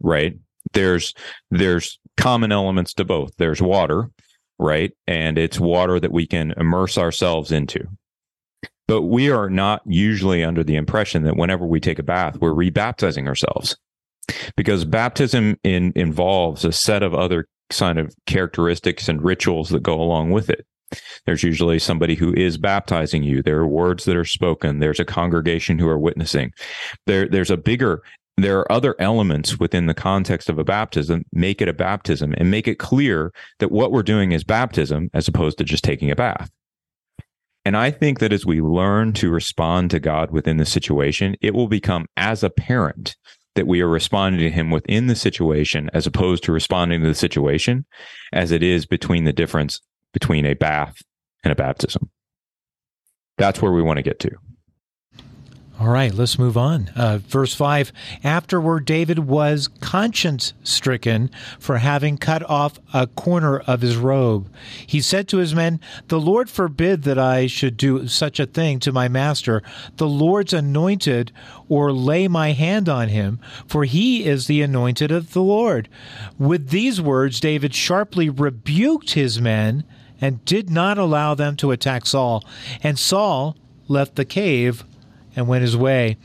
right? 0.00 0.36
There's 0.74 1.14
there's 1.50 1.98
common 2.16 2.52
elements 2.52 2.94
to 2.94 3.04
both. 3.04 3.32
There's 3.38 3.62
water, 3.62 4.10
right? 4.58 4.92
And 5.06 5.38
it's 5.38 5.58
water 5.58 5.98
that 5.98 6.12
we 6.12 6.26
can 6.26 6.52
immerse 6.56 6.98
ourselves 6.98 7.50
into. 7.50 7.86
But 8.86 9.02
we 9.02 9.30
are 9.30 9.48
not 9.48 9.80
usually 9.86 10.44
under 10.44 10.62
the 10.62 10.76
impression 10.76 11.24
that 11.24 11.36
whenever 11.36 11.66
we 11.66 11.80
take 11.80 11.98
a 11.98 12.02
bath, 12.02 12.38
we're 12.40 12.52
rebaptizing 12.52 13.26
ourselves 13.26 13.76
because 14.56 14.84
baptism 14.84 15.56
in, 15.64 15.92
involves 15.96 16.64
a 16.64 16.72
set 16.72 17.02
of 17.02 17.14
other 17.14 17.46
kind 17.70 17.98
of 17.98 18.14
characteristics 18.26 19.08
and 19.08 19.22
rituals 19.22 19.70
that 19.70 19.82
go 19.82 20.00
along 20.00 20.30
with 20.30 20.50
it. 20.50 20.66
There's 21.26 21.42
usually 21.42 21.78
somebody 21.78 22.14
who 22.14 22.32
is 22.34 22.58
baptizing 22.58 23.22
you. 23.22 23.42
There 23.42 23.58
are 23.58 23.66
words 23.66 24.04
that 24.04 24.16
are 24.16 24.24
spoken. 24.24 24.78
There's 24.78 25.00
a 25.00 25.04
congregation 25.04 25.78
who 25.78 25.88
are 25.88 25.98
witnessing. 25.98 26.52
There, 27.06 27.26
there's 27.26 27.50
a 27.50 27.56
bigger 27.56 28.02
there 28.36 28.58
are 28.58 28.72
other 28.72 28.96
elements 28.98 29.60
within 29.60 29.86
the 29.86 29.94
context 29.94 30.48
of 30.48 30.58
a 30.58 30.64
baptism 30.64 31.24
make 31.32 31.62
it 31.62 31.68
a 31.68 31.72
baptism 31.72 32.34
and 32.36 32.50
make 32.50 32.66
it 32.66 32.78
clear 32.78 33.32
that 33.58 33.70
what 33.70 33.92
we're 33.92 34.02
doing 34.02 34.32
is 34.32 34.42
baptism 34.44 35.10
as 35.14 35.28
opposed 35.28 35.58
to 35.58 35.64
just 35.64 35.84
taking 35.84 36.10
a 36.10 36.16
bath. 36.16 36.50
And 37.64 37.76
i 37.76 37.90
think 37.90 38.18
that 38.18 38.32
as 38.32 38.44
we 38.44 38.60
learn 38.60 39.12
to 39.14 39.30
respond 39.30 39.90
to 39.90 40.00
god 40.00 40.30
within 40.30 40.58
the 40.58 40.66
situation 40.66 41.36
it 41.40 41.54
will 41.54 41.68
become 41.68 42.06
as 42.16 42.42
apparent 42.42 43.16
that 43.54 43.66
we 43.66 43.80
are 43.80 43.88
responding 43.88 44.40
to 44.40 44.50
him 44.50 44.70
within 44.70 45.06
the 45.06 45.14
situation 45.14 45.88
as 45.92 46.06
opposed 46.06 46.42
to 46.44 46.52
responding 46.52 47.02
to 47.02 47.08
the 47.08 47.14
situation 47.14 47.86
as 48.32 48.50
it 48.50 48.62
is 48.62 48.84
between 48.84 49.24
the 49.24 49.32
difference 49.32 49.80
between 50.12 50.44
a 50.44 50.54
bath 50.54 51.00
and 51.44 51.52
a 51.52 51.56
baptism. 51.56 52.10
That's 53.38 53.62
where 53.62 53.72
we 53.72 53.82
want 53.82 53.98
to 53.98 54.02
get 54.02 54.18
to 54.20 54.36
all 55.80 55.88
right, 55.88 56.14
let's 56.14 56.38
move 56.38 56.56
on. 56.56 56.90
Uh, 56.94 57.18
verse 57.18 57.52
5 57.52 57.92
Afterward, 58.22 58.84
David 58.84 59.18
was 59.20 59.66
conscience 59.66 60.54
stricken 60.62 61.30
for 61.58 61.78
having 61.78 62.16
cut 62.16 62.48
off 62.48 62.78
a 62.92 63.08
corner 63.08 63.58
of 63.58 63.80
his 63.80 63.96
robe. 63.96 64.48
He 64.86 65.00
said 65.00 65.26
to 65.28 65.38
his 65.38 65.52
men, 65.52 65.80
The 66.06 66.20
Lord 66.20 66.48
forbid 66.48 67.02
that 67.02 67.18
I 67.18 67.48
should 67.48 67.76
do 67.76 68.06
such 68.06 68.38
a 68.38 68.46
thing 68.46 68.78
to 68.80 68.92
my 68.92 69.08
master, 69.08 69.62
the 69.96 70.06
Lord's 70.06 70.52
anointed, 70.52 71.32
or 71.68 71.92
lay 71.92 72.28
my 72.28 72.52
hand 72.52 72.88
on 72.88 73.08
him, 73.08 73.40
for 73.66 73.82
he 73.84 74.24
is 74.24 74.46
the 74.46 74.62
anointed 74.62 75.10
of 75.10 75.32
the 75.32 75.42
Lord. 75.42 75.88
With 76.38 76.68
these 76.68 77.00
words, 77.00 77.40
David 77.40 77.74
sharply 77.74 78.30
rebuked 78.30 79.14
his 79.14 79.40
men 79.40 79.82
and 80.20 80.44
did 80.44 80.70
not 80.70 80.98
allow 80.98 81.34
them 81.34 81.56
to 81.56 81.72
attack 81.72 82.06
Saul. 82.06 82.44
And 82.80 82.96
Saul 82.96 83.56
left 83.88 84.14
the 84.14 84.24
cave 84.24 84.84
and 85.36 85.48
went 85.48 85.62
his 85.62 85.76
way. 85.76 86.16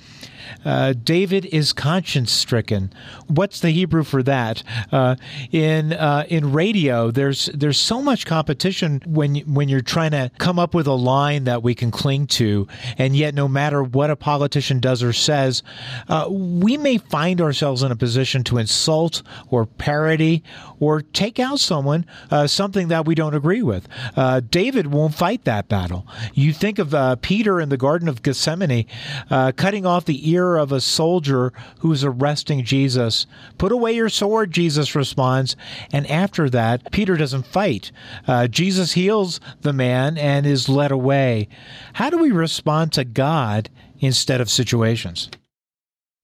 Uh, 0.65 0.93
David 0.93 1.45
is 1.45 1.73
conscience 1.73 2.31
stricken. 2.31 2.91
What's 3.27 3.59
the 3.59 3.69
Hebrew 3.71 4.03
for 4.03 4.23
that? 4.23 4.63
Uh, 4.91 5.15
in 5.51 5.93
uh, 5.93 6.25
in 6.27 6.51
radio, 6.51 7.11
there's 7.11 7.47
there's 7.53 7.77
so 7.77 8.01
much 8.01 8.25
competition 8.25 9.01
when 9.05 9.35
when 9.37 9.69
you're 9.69 9.81
trying 9.81 10.11
to 10.11 10.31
come 10.37 10.59
up 10.59 10.73
with 10.73 10.87
a 10.87 10.93
line 10.93 11.43
that 11.45 11.63
we 11.63 11.75
can 11.75 11.91
cling 11.91 12.27
to, 12.27 12.67
and 12.97 13.15
yet 13.15 13.33
no 13.33 13.47
matter 13.47 13.83
what 13.83 14.09
a 14.09 14.15
politician 14.15 14.79
does 14.79 15.03
or 15.03 15.13
says, 15.13 15.63
uh, 16.07 16.27
we 16.29 16.77
may 16.77 16.97
find 16.97 17.41
ourselves 17.41 17.83
in 17.83 17.91
a 17.91 17.95
position 17.95 18.43
to 18.45 18.57
insult 18.57 19.21
or 19.49 19.65
parody 19.65 20.43
or 20.79 21.01
take 21.01 21.39
out 21.39 21.59
someone 21.59 22.05
uh, 22.31 22.47
something 22.47 22.87
that 22.87 23.05
we 23.05 23.15
don't 23.15 23.35
agree 23.35 23.61
with. 23.61 23.87
Uh, 24.15 24.39
David 24.39 24.87
won't 24.87 25.15
fight 25.15 25.43
that 25.45 25.67
battle. 25.67 26.05
You 26.33 26.53
think 26.53 26.79
of 26.79 27.21
Peter 27.21 27.59
in 27.59 27.69
the 27.69 27.77
Garden 27.77 28.07
of 28.07 28.23
Gethsemane 28.23 28.85
cutting 29.29 29.85
off 29.85 30.05
the 30.05 30.29
ear 30.29 30.57
of 30.57 30.71
a 30.71 30.81
soldier 30.81 31.53
who's 31.79 32.03
arresting 32.03 32.63
Jesus. 32.63 33.25
Put 33.57 33.71
away 33.71 33.93
your 33.93 34.09
sword, 34.09 34.51
Jesus 34.51 34.95
responds. 34.95 35.55
And 35.91 36.07
after 36.07 36.49
that, 36.49 36.91
Peter 36.91 37.17
doesn't 37.17 37.45
fight. 37.45 37.91
Uh, 38.27 38.47
Jesus 38.47 38.93
heals 38.93 39.39
the 39.61 39.73
man 39.73 40.17
and 40.17 40.45
is 40.45 40.69
led 40.69 40.91
away. 40.91 41.47
How 41.93 42.09
do 42.09 42.17
we 42.17 42.31
respond 42.31 42.93
to 42.93 43.03
God 43.03 43.69
instead 43.99 44.41
of 44.41 44.49
situations? 44.49 45.29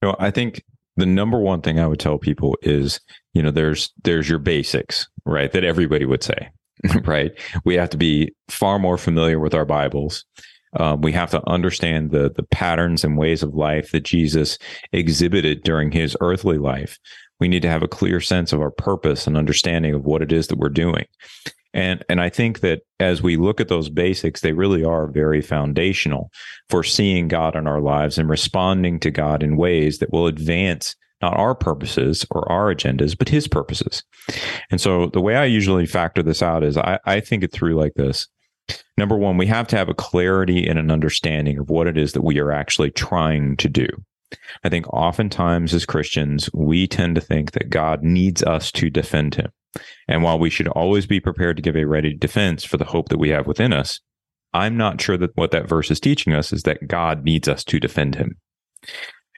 You 0.02 0.08
know, 0.08 0.16
I 0.18 0.30
think 0.30 0.62
the 0.96 1.06
number 1.06 1.38
one 1.38 1.62
thing 1.62 1.78
I 1.78 1.86
would 1.86 2.00
tell 2.00 2.18
people 2.18 2.56
is, 2.62 3.00
you 3.36 3.42
know, 3.42 3.50
there's 3.50 3.92
there's 4.04 4.30
your 4.30 4.38
basics, 4.38 5.06
right? 5.26 5.52
That 5.52 5.62
everybody 5.62 6.06
would 6.06 6.22
say, 6.22 6.48
right? 7.04 7.32
We 7.66 7.74
have 7.74 7.90
to 7.90 7.98
be 7.98 8.34
far 8.48 8.78
more 8.78 8.96
familiar 8.96 9.38
with 9.38 9.52
our 9.52 9.66
Bibles. 9.66 10.24
Um, 10.72 11.02
we 11.02 11.12
have 11.12 11.30
to 11.32 11.46
understand 11.46 12.12
the 12.12 12.32
the 12.34 12.44
patterns 12.44 13.04
and 13.04 13.18
ways 13.18 13.42
of 13.42 13.54
life 13.54 13.92
that 13.92 14.04
Jesus 14.04 14.56
exhibited 14.92 15.64
during 15.64 15.92
his 15.92 16.16
earthly 16.22 16.56
life. 16.56 16.98
We 17.38 17.48
need 17.48 17.60
to 17.60 17.68
have 17.68 17.82
a 17.82 17.88
clear 17.88 18.22
sense 18.22 18.54
of 18.54 18.62
our 18.62 18.70
purpose 18.70 19.26
and 19.26 19.36
understanding 19.36 19.92
of 19.92 20.06
what 20.06 20.22
it 20.22 20.32
is 20.32 20.46
that 20.46 20.58
we're 20.58 20.70
doing. 20.70 21.04
And 21.76 22.02
and 22.08 22.22
I 22.22 22.30
think 22.30 22.60
that 22.60 22.80
as 23.00 23.22
we 23.22 23.36
look 23.36 23.60
at 23.60 23.68
those 23.68 23.90
basics, 23.90 24.40
they 24.40 24.54
really 24.54 24.82
are 24.82 25.06
very 25.06 25.42
foundational 25.42 26.30
for 26.70 26.82
seeing 26.82 27.28
God 27.28 27.54
in 27.54 27.66
our 27.66 27.82
lives 27.82 28.16
and 28.16 28.30
responding 28.30 28.98
to 29.00 29.10
God 29.10 29.42
in 29.42 29.58
ways 29.58 29.98
that 29.98 30.10
will 30.10 30.26
advance 30.26 30.96
not 31.20 31.36
our 31.36 31.54
purposes 31.54 32.24
or 32.30 32.50
our 32.50 32.74
agendas, 32.74 33.16
but 33.16 33.28
his 33.28 33.46
purposes. 33.46 34.02
And 34.70 34.80
so 34.80 35.08
the 35.08 35.20
way 35.20 35.36
I 35.36 35.44
usually 35.44 35.84
factor 35.84 36.22
this 36.22 36.42
out 36.42 36.64
is 36.64 36.78
I, 36.78 36.98
I 37.04 37.20
think 37.20 37.44
it 37.44 37.52
through 37.52 37.74
like 37.74 37.92
this 37.94 38.26
number 38.96 39.16
one, 39.16 39.36
we 39.36 39.46
have 39.46 39.68
to 39.68 39.76
have 39.76 39.90
a 39.90 39.94
clarity 39.94 40.66
and 40.66 40.78
an 40.78 40.90
understanding 40.90 41.58
of 41.58 41.68
what 41.68 41.86
it 41.86 41.98
is 41.98 42.14
that 42.14 42.24
we 42.24 42.38
are 42.38 42.52
actually 42.52 42.90
trying 42.90 43.54
to 43.58 43.68
do. 43.68 43.86
I 44.64 44.70
think 44.70 44.88
oftentimes 44.88 45.74
as 45.74 45.84
Christians, 45.84 46.48
we 46.54 46.86
tend 46.86 47.16
to 47.16 47.20
think 47.20 47.52
that 47.52 47.68
God 47.68 48.02
needs 48.02 48.42
us 48.42 48.72
to 48.72 48.88
defend 48.88 49.34
him. 49.34 49.50
And 50.08 50.22
while 50.22 50.38
we 50.38 50.50
should 50.50 50.68
always 50.68 51.06
be 51.06 51.20
prepared 51.20 51.56
to 51.56 51.62
give 51.62 51.76
a 51.76 51.84
ready 51.84 52.14
defense 52.14 52.64
for 52.64 52.76
the 52.76 52.84
hope 52.84 53.08
that 53.08 53.18
we 53.18 53.30
have 53.30 53.46
within 53.46 53.72
us, 53.72 54.00
I'm 54.52 54.76
not 54.76 55.00
sure 55.00 55.18
that 55.18 55.36
what 55.36 55.50
that 55.50 55.68
verse 55.68 55.90
is 55.90 56.00
teaching 56.00 56.32
us 56.32 56.52
is 56.52 56.62
that 56.62 56.88
God 56.88 57.24
needs 57.24 57.48
us 57.48 57.64
to 57.64 57.80
defend 57.80 58.14
him. 58.14 58.36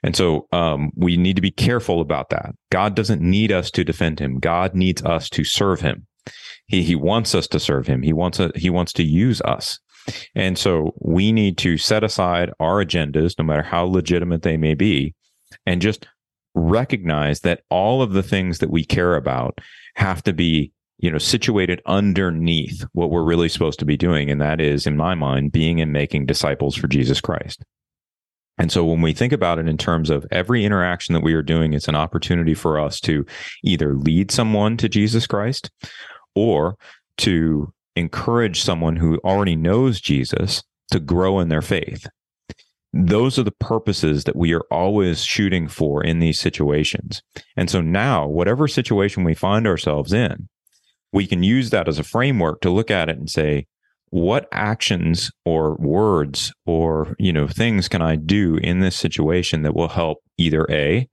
And 0.03 0.15
so 0.15 0.47
um, 0.51 0.91
we 0.95 1.17
need 1.17 1.35
to 1.35 1.41
be 1.41 1.51
careful 1.51 1.99
about 1.99 2.29
that. 2.29 2.55
God 2.71 2.95
doesn't 2.95 3.21
need 3.21 3.51
us 3.51 3.69
to 3.71 3.83
defend 3.83 4.19
him. 4.19 4.39
God 4.39 4.73
needs 4.75 5.03
us 5.03 5.29
to 5.31 5.43
serve 5.43 5.81
him. 5.81 6.07
He 6.67 6.83
he 6.83 6.95
wants 6.95 7.33
us 7.35 7.47
to 7.47 7.59
serve 7.59 7.87
him. 7.87 8.03
He 8.03 8.13
wants 8.13 8.39
a, 8.39 8.51
he 8.55 8.69
wants 8.69 8.93
to 8.93 9.03
use 9.03 9.41
us. 9.41 9.79
And 10.35 10.57
so 10.57 10.93
we 10.99 11.31
need 11.31 11.57
to 11.59 11.77
set 11.77 12.03
aside 12.03 12.51
our 12.59 12.83
agendas, 12.83 13.37
no 13.37 13.43
matter 13.43 13.63
how 13.63 13.85
legitimate 13.85 14.43
they 14.43 14.57
may 14.57 14.73
be, 14.73 15.15
and 15.65 15.81
just 15.81 16.07
recognize 16.59 17.41
that 17.41 17.63
all 17.69 18.01
of 18.01 18.13
the 18.13 18.23
things 18.23 18.59
that 18.59 18.69
we 18.69 18.83
care 18.83 19.15
about 19.15 19.59
have 19.95 20.23
to 20.23 20.33
be, 20.33 20.71
you 20.97 21.11
know, 21.11 21.17
situated 21.17 21.81
underneath 21.85 22.85
what 22.93 23.09
we're 23.09 23.23
really 23.23 23.49
supposed 23.49 23.79
to 23.79 23.85
be 23.85 23.97
doing. 23.97 24.29
And 24.29 24.41
that 24.41 24.59
is, 24.59 24.85
in 24.85 24.97
my 24.97 25.15
mind, 25.15 25.51
being 25.51 25.81
and 25.81 25.91
making 25.93 26.25
disciples 26.25 26.75
for 26.75 26.87
Jesus 26.87 27.21
Christ. 27.21 27.63
And 28.57 28.71
so 28.71 28.83
when 28.83 29.01
we 29.01 29.13
think 29.13 29.31
about 29.31 29.57
it 29.57 29.69
in 29.69 29.77
terms 29.77 30.09
of 30.09 30.25
every 30.31 30.65
interaction 30.65 31.13
that 31.13 31.23
we 31.23 31.33
are 31.33 31.41
doing, 31.41 31.73
it's 31.73 31.87
an 31.87 31.95
opportunity 31.95 32.53
for 32.53 32.77
us 32.77 32.99
to 33.01 33.25
either 33.63 33.95
lead 33.95 34.31
someone 34.31 34.75
to 34.77 34.89
Jesus 34.89 35.25
Christ 35.25 35.71
or 36.35 36.75
to 37.19 37.73
encourage 37.95 38.61
someone 38.61 38.97
who 38.97 39.17
already 39.23 39.55
knows 39.55 40.01
Jesus 40.01 40.61
to 40.91 40.99
grow 40.99 41.39
in 41.39 41.47
their 41.47 41.61
faith. 41.61 42.07
Those 42.91 43.37
are 43.37 43.43
the 43.43 43.51
purposes 43.51 44.23
that 44.23 44.35
we 44.35 44.53
are 44.53 44.65
always 44.71 45.23
shooting 45.23 45.67
for 45.67 46.03
in 46.03 46.19
these 46.19 46.39
situations. 46.39 47.21
And 47.55 47.69
so 47.69 47.81
now, 47.81 48.27
whatever 48.27 48.67
situation 48.67 49.23
we 49.23 49.35
find 49.35 49.67
ourselves 49.67 50.11
in, 50.11 50.49
we 51.11 51.27
can 51.27 51.43
use 51.43 51.69
that 51.69 51.87
as 51.87 51.99
a 51.99 52.03
framework 52.03 52.61
to 52.61 52.69
look 52.69 52.89
at 52.89 53.09
it 53.09 53.17
and 53.17 53.29
say, 53.29 53.67
what 54.11 54.47
actions 54.51 55.31
or 55.45 55.75
words 55.75 56.51
or 56.65 57.15
you 57.19 57.31
know 57.31 57.47
things 57.47 57.87
can 57.87 58.01
i 58.01 58.15
do 58.15 58.55
in 58.55 58.79
this 58.79 58.95
situation 58.95 59.61
that 59.61 59.75
will 59.75 59.87
help 59.87 60.17
either 60.35 60.65
a 60.71 61.07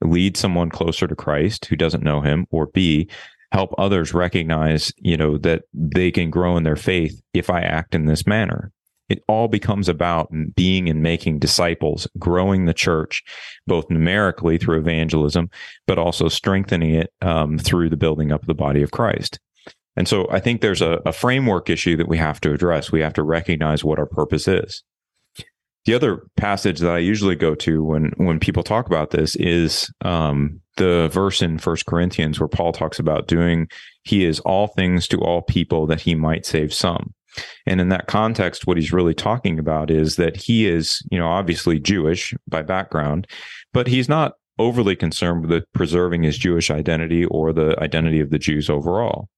lead 0.00 0.34
someone 0.34 0.70
closer 0.70 1.06
to 1.06 1.14
christ 1.14 1.66
who 1.66 1.76
doesn't 1.76 2.02
know 2.02 2.22
him 2.22 2.46
or 2.50 2.68
b 2.68 3.06
help 3.52 3.74
others 3.76 4.14
recognize, 4.14 4.92
you 4.96 5.16
know, 5.16 5.36
that 5.38 5.62
they 5.74 6.10
can 6.10 6.30
grow 6.30 6.56
in 6.56 6.64
their 6.64 6.76
faith 6.76 7.20
if 7.34 7.50
I 7.50 7.60
act 7.60 7.94
in 7.94 8.06
this 8.06 8.26
manner. 8.26 8.72
It 9.12 9.22
all 9.28 9.46
becomes 9.46 9.90
about 9.90 10.32
being 10.56 10.88
and 10.88 11.02
making 11.02 11.38
disciples, 11.38 12.08
growing 12.18 12.64
the 12.64 12.72
church, 12.72 13.22
both 13.66 13.90
numerically 13.90 14.56
through 14.56 14.78
evangelism, 14.78 15.50
but 15.86 15.98
also 15.98 16.28
strengthening 16.28 16.94
it 16.94 17.12
um, 17.20 17.58
through 17.58 17.90
the 17.90 17.98
building 17.98 18.32
up 18.32 18.40
of 18.40 18.46
the 18.46 18.54
body 18.54 18.80
of 18.80 18.90
Christ. 18.90 19.38
And 19.96 20.08
so 20.08 20.26
I 20.30 20.40
think 20.40 20.62
there's 20.62 20.80
a, 20.80 21.02
a 21.04 21.12
framework 21.12 21.68
issue 21.68 21.94
that 21.98 22.08
we 22.08 22.16
have 22.16 22.40
to 22.40 22.54
address. 22.54 22.90
We 22.90 23.00
have 23.00 23.12
to 23.12 23.22
recognize 23.22 23.84
what 23.84 23.98
our 23.98 24.06
purpose 24.06 24.48
is. 24.48 24.82
The 25.84 25.92
other 25.92 26.22
passage 26.36 26.78
that 26.78 26.90
I 26.90 26.98
usually 26.98 27.36
go 27.36 27.54
to 27.56 27.84
when 27.84 28.12
when 28.16 28.40
people 28.40 28.62
talk 28.62 28.86
about 28.86 29.10
this 29.10 29.36
is 29.36 29.92
um, 30.00 30.60
the 30.78 31.10
verse 31.12 31.42
in 31.42 31.58
First 31.58 31.84
Corinthians 31.84 32.40
where 32.40 32.48
Paul 32.48 32.72
talks 32.72 32.98
about 32.98 33.28
doing 33.28 33.68
he 34.04 34.24
is 34.24 34.40
all 34.40 34.68
things 34.68 35.06
to 35.08 35.18
all 35.18 35.42
people 35.42 35.86
that 35.88 36.00
he 36.00 36.14
might 36.14 36.46
save 36.46 36.72
some. 36.72 37.12
And 37.66 37.80
in 37.80 37.88
that 37.90 38.06
context, 38.06 38.66
what 38.66 38.76
he's 38.76 38.92
really 38.92 39.14
talking 39.14 39.58
about 39.58 39.90
is 39.90 40.16
that 40.16 40.36
he 40.36 40.66
is, 40.66 41.02
you 41.10 41.18
know, 41.18 41.28
obviously 41.28 41.78
Jewish 41.78 42.34
by 42.48 42.62
background, 42.62 43.26
but 43.72 43.86
he's 43.86 44.08
not 44.08 44.34
overly 44.58 44.94
concerned 44.94 45.46
with 45.46 45.64
preserving 45.72 46.22
his 46.22 46.38
Jewish 46.38 46.70
identity 46.70 47.24
or 47.26 47.52
the 47.52 47.78
identity 47.82 48.20
of 48.20 48.30
the 48.30 48.38
Jews 48.38 48.68
overall. 48.68 49.28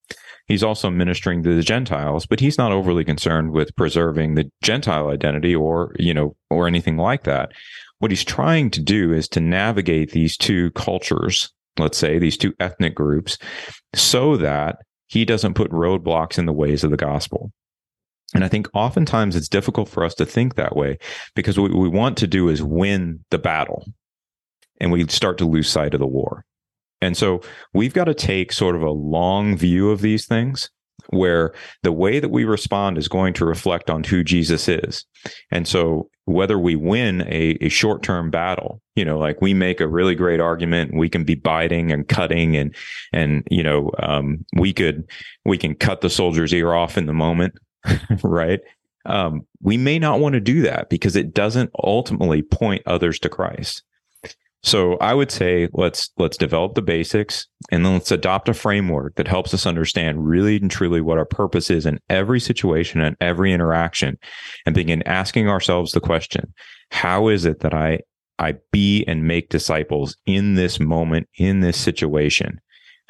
He's 0.46 0.62
also 0.62 0.90
ministering 0.90 1.42
to 1.42 1.54
the 1.54 1.62
Gentiles, 1.62 2.26
but 2.26 2.40
he's 2.40 2.58
not 2.58 2.72
overly 2.72 3.04
concerned 3.04 3.52
with 3.52 3.74
preserving 3.76 4.34
the 4.34 4.50
Gentile 4.62 5.08
identity 5.08 5.54
or, 5.54 5.94
you 5.98 6.12
know, 6.12 6.36
or 6.50 6.66
anything 6.66 6.98
like 6.98 7.24
that. 7.24 7.52
What 8.00 8.10
he's 8.10 8.24
trying 8.24 8.70
to 8.72 8.82
do 8.82 9.12
is 9.12 9.28
to 9.28 9.40
navigate 9.40 10.10
these 10.10 10.36
two 10.36 10.70
cultures, 10.72 11.50
let's 11.78 11.96
say 11.96 12.18
these 12.18 12.36
two 12.36 12.52
ethnic 12.60 12.94
groups, 12.94 13.38
so 13.94 14.36
that 14.36 14.76
he 15.06 15.24
doesn't 15.24 15.54
put 15.54 15.70
roadblocks 15.70 16.38
in 16.38 16.44
the 16.44 16.52
ways 16.52 16.84
of 16.84 16.90
the 16.90 16.96
gospel. 16.98 17.50
And 18.34 18.44
I 18.44 18.48
think 18.48 18.68
oftentimes 18.74 19.36
it's 19.36 19.48
difficult 19.48 19.88
for 19.88 20.04
us 20.04 20.14
to 20.14 20.26
think 20.26 20.54
that 20.54 20.76
way 20.76 20.98
because 21.34 21.58
what 21.58 21.72
we 21.72 21.88
want 21.88 22.16
to 22.18 22.26
do 22.26 22.48
is 22.48 22.62
win 22.62 23.24
the 23.30 23.38
battle 23.38 23.84
and 24.80 24.90
we 24.90 25.06
start 25.08 25.38
to 25.38 25.44
lose 25.44 25.68
sight 25.68 25.94
of 25.94 26.00
the 26.00 26.06
war. 26.06 26.44
And 27.00 27.16
so 27.16 27.42
we've 27.74 27.92
got 27.92 28.04
to 28.04 28.14
take 28.14 28.52
sort 28.52 28.76
of 28.76 28.82
a 28.82 28.90
long 28.90 29.56
view 29.56 29.90
of 29.90 30.00
these 30.00 30.26
things 30.26 30.70
where 31.10 31.52
the 31.82 31.92
way 31.92 32.18
that 32.18 32.30
we 32.30 32.44
respond 32.44 32.96
is 32.96 33.08
going 33.08 33.34
to 33.34 33.44
reflect 33.44 33.90
on 33.90 34.04
who 34.04 34.24
Jesus 34.24 34.68
is. 34.68 35.04
And 35.50 35.68
so 35.68 36.08
whether 36.24 36.58
we 36.58 36.76
win 36.76 37.22
a, 37.22 37.58
a 37.60 37.68
short 37.68 38.02
term 38.02 38.30
battle, 38.30 38.80
you 38.96 39.04
know, 39.04 39.18
like 39.18 39.40
we 39.42 39.52
make 39.52 39.80
a 39.80 39.88
really 39.88 40.14
great 40.14 40.40
argument, 40.40 40.96
we 40.96 41.08
can 41.08 41.24
be 41.24 41.34
biting 41.34 41.92
and 41.92 42.08
cutting 42.08 42.56
and, 42.56 42.74
and, 43.12 43.46
you 43.50 43.62
know, 43.62 43.90
um, 44.02 44.44
we 44.56 44.72
could, 44.72 45.08
we 45.44 45.58
can 45.58 45.74
cut 45.74 46.00
the 46.00 46.10
soldier's 46.10 46.54
ear 46.54 46.72
off 46.72 46.96
in 46.96 47.06
the 47.06 47.12
moment, 47.12 47.54
right? 48.22 48.60
Um, 49.06 49.46
we 49.60 49.76
may 49.76 49.98
not 49.98 50.20
want 50.20 50.34
to 50.34 50.40
do 50.40 50.62
that 50.62 50.88
because 50.88 51.16
it 51.16 51.34
doesn't 51.34 51.70
ultimately 51.82 52.42
point 52.42 52.82
others 52.86 53.18
to 53.20 53.28
Christ. 53.28 53.82
So 54.62 54.96
I 54.96 55.12
would 55.12 55.30
say 55.30 55.68
let's 55.74 56.08
let's 56.16 56.38
develop 56.38 56.74
the 56.74 56.80
basics 56.80 57.46
and 57.70 57.84
then 57.84 57.92
let's 57.92 58.10
adopt 58.10 58.48
a 58.48 58.54
framework 58.54 59.14
that 59.16 59.28
helps 59.28 59.52
us 59.52 59.66
understand 59.66 60.26
really 60.26 60.56
and 60.56 60.70
truly 60.70 61.02
what 61.02 61.18
our 61.18 61.26
purpose 61.26 61.68
is 61.68 61.84
in 61.84 62.00
every 62.08 62.40
situation 62.40 63.02
and 63.02 63.14
every 63.20 63.52
interaction 63.52 64.18
and 64.64 64.74
begin 64.74 65.02
asking 65.02 65.50
ourselves 65.50 65.92
the 65.92 66.00
question, 66.00 66.54
how 66.90 67.28
is 67.28 67.44
it 67.44 67.60
that 67.60 67.74
I 67.74 68.00
I 68.38 68.54
be 68.72 69.04
and 69.04 69.28
make 69.28 69.50
disciples 69.50 70.16
in 70.24 70.54
this 70.54 70.80
moment, 70.80 71.28
in 71.36 71.60
this 71.60 71.78
situation? 71.78 72.58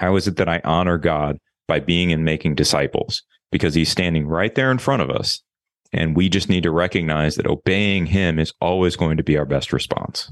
How 0.00 0.16
is 0.16 0.26
it 0.26 0.36
that 0.36 0.48
I 0.48 0.60
honor 0.64 0.98
God 0.98 1.38
by 1.68 1.78
being 1.78 2.12
and 2.12 2.24
making 2.24 2.56
disciples? 2.56 3.22
because 3.54 3.72
he's 3.72 3.88
standing 3.88 4.26
right 4.26 4.52
there 4.56 4.72
in 4.72 4.78
front 4.78 5.00
of 5.00 5.10
us. 5.10 5.40
And 5.92 6.16
we 6.16 6.28
just 6.28 6.48
need 6.48 6.64
to 6.64 6.72
recognize 6.72 7.36
that 7.36 7.46
obeying 7.46 8.06
him 8.06 8.40
is 8.40 8.52
always 8.60 8.96
going 8.96 9.16
to 9.16 9.22
be 9.22 9.38
our 9.38 9.44
best 9.44 9.72
response. 9.72 10.28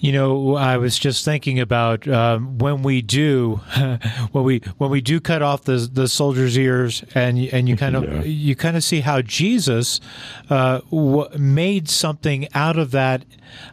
You 0.00 0.12
know, 0.12 0.56
I 0.56 0.78
was 0.78 0.98
just 0.98 1.26
thinking 1.26 1.60
about 1.60 2.08
um, 2.08 2.56
when 2.56 2.82
we 2.82 3.02
do, 3.02 3.60
when 4.32 4.44
we 4.44 4.60
when 4.78 4.88
we 4.88 5.02
do 5.02 5.20
cut 5.20 5.42
off 5.42 5.64
the 5.64 5.76
the 5.76 6.08
soldier's 6.08 6.56
ears, 6.56 7.04
and 7.14 7.38
and 7.38 7.68
you 7.68 7.76
kind 7.76 7.94
of 7.94 8.04
yeah. 8.04 8.22
you 8.22 8.56
kind 8.56 8.78
of 8.78 8.82
see 8.82 9.00
how 9.00 9.20
Jesus 9.20 10.00
uh, 10.48 10.80
w- 10.90 11.28
made 11.38 11.90
something 11.90 12.48
out 12.54 12.78
of 12.78 12.92
that 12.92 13.26